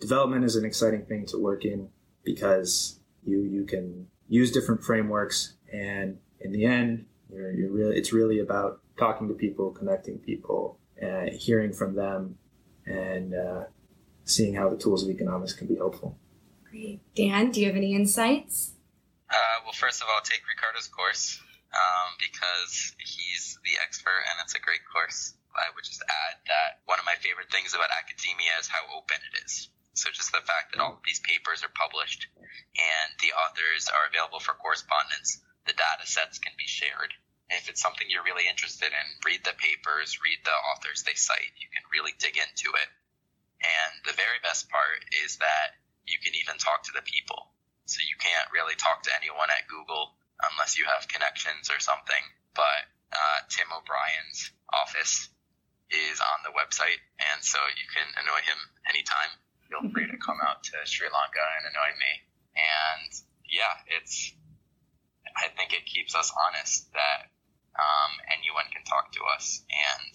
development 0.00 0.44
is 0.44 0.56
an 0.56 0.64
exciting 0.64 1.06
thing 1.06 1.24
to 1.26 1.38
work 1.38 1.64
in 1.64 1.88
because 2.24 2.98
you 3.24 3.38
you 3.42 3.64
can 3.64 4.08
use 4.28 4.50
different 4.50 4.82
frameworks, 4.82 5.54
and 5.72 6.18
in 6.40 6.50
the 6.50 6.64
end, 6.64 7.06
you're, 7.32 7.52
you're 7.52 7.70
really 7.70 7.96
it's 7.96 8.12
really 8.12 8.40
about 8.40 8.80
talking 8.98 9.28
to 9.28 9.34
people, 9.34 9.70
connecting 9.70 10.18
people, 10.18 10.80
uh, 11.00 11.26
hearing 11.30 11.72
from 11.72 11.94
them, 11.94 12.36
and 12.86 13.34
uh, 13.34 13.62
seeing 14.24 14.52
how 14.52 14.68
the 14.68 14.76
tools 14.76 15.04
of 15.04 15.10
economics 15.10 15.52
can 15.52 15.68
be 15.68 15.76
helpful. 15.76 16.18
Great. 16.68 16.98
Dan, 17.14 17.52
do 17.52 17.60
you 17.60 17.68
have 17.68 17.76
any 17.76 17.94
insights? 17.94 18.72
Uh, 19.30 19.62
well, 19.62 19.72
first 19.72 20.02
of 20.02 20.08
all, 20.08 20.20
take 20.24 20.42
Ricardo's 20.48 20.88
course 20.88 21.40
um, 21.74 22.14
because 22.22 22.94
he's 23.02 23.58
the 23.66 23.76
expert 23.82 24.22
and 24.30 24.38
it's 24.42 24.54
a 24.54 24.62
great 24.62 24.86
course. 24.86 25.34
I 25.54 25.70
would 25.74 25.86
just 25.86 26.02
add 26.02 26.36
that 26.50 26.82
one 26.86 26.98
of 26.98 27.06
my 27.06 27.18
favorite 27.18 27.50
things 27.50 27.74
about 27.74 27.90
academia 27.94 28.58
is 28.58 28.70
how 28.70 28.82
open 28.94 29.18
it 29.30 29.46
is. 29.46 29.70
So 29.94 30.10
just 30.10 30.34
the 30.34 30.42
fact 30.42 30.74
that 30.74 30.82
all 30.82 30.98
of 30.98 31.06
these 31.06 31.22
papers 31.22 31.62
are 31.62 31.70
published 31.70 32.26
and 32.74 33.08
the 33.22 33.30
authors 33.34 33.86
are 33.86 34.10
available 34.10 34.42
for 34.42 34.58
correspondence, 34.58 35.38
the 35.66 35.78
data 35.78 36.06
sets 36.06 36.42
can 36.42 36.54
be 36.58 36.66
shared. 36.66 37.14
And 37.46 37.62
if 37.62 37.70
it's 37.70 37.82
something 37.82 38.10
you're 38.10 38.26
really 38.26 38.50
interested 38.50 38.90
in, 38.90 39.06
read 39.22 39.46
the 39.46 39.54
papers, 39.54 40.18
read 40.18 40.42
the 40.42 40.58
authors 40.74 41.06
they 41.06 41.14
cite. 41.14 41.54
You 41.62 41.70
can 41.70 41.86
really 41.94 42.14
dig 42.18 42.34
into 42.34 42.74
it. 42.74 42.90
And 43.62 43.92
the 44.02 44.18
very 44.18 44.42
best 44.42 44.66
part 44.66 45.06
is 45.22 45.38
that 45.38 45.78
you 46.10 46.18
can 46.18 46.34
even 46.34 46.58
talk 46.58 46.82
to 46.90 46.94
the 46.96 47.06
people. 47.06 47.54
So 47.86 48.02
you 48.02 48.18
can't 48.18 48.50
really 48.50 48.74
talk 48.74 49.06
to 49.06 49.14
anyone 49.14 49.52
at 49.54 49.70
Google 49.70 50.18
unless 50.42 50.78
you 50.78 50.84
have 50.86 51.08
connections 51.08 51.70
or 51.70 51.78
something. 51.78 52.22
But 52.54 52.82
uh, 53.12 53.38
Tim 53.50 53.70
O'Brien's 53.70 54.50
office 54.70 55.30
is 55.90 56.18
on 56.18 56.42
the 56.42 56.54
website, 56.54 56.98
and 57.20 57.38
so 57.42 57.58
you 57.78 57.86
can 57.90 58.06
annoy 58.18 58.42
him 58.42 58.60
anytime. 58.90 59.30
Feel 59.70 59.86
free 59.90 60.06
to 60.10 60.18
come 60.18 60.38
out 60.42 60.62
to 60.70 60.76
Sri 60.84 61.06
Lanka 61.06 61.44
and 61.60 61.70
annoy 61.70 61.90
me. 61.98 62.12
And 62.54 63.10
yeah, 63.46 63.74
it's. 63.98 64.34
I 65.34 65.50
think 65.50 65.74
it 65.74 65.82
keeps 65.86 66.14
us 66.14 66.30
honest 66.30 66.92
that 66.94 67.26
um, 67.74 68.12
anyone 68.30 68.70
can 68.70 68.86
talk 68.86 69.10
to 69.18 69.22
us, 69.34 69.66
and 69.66 70.12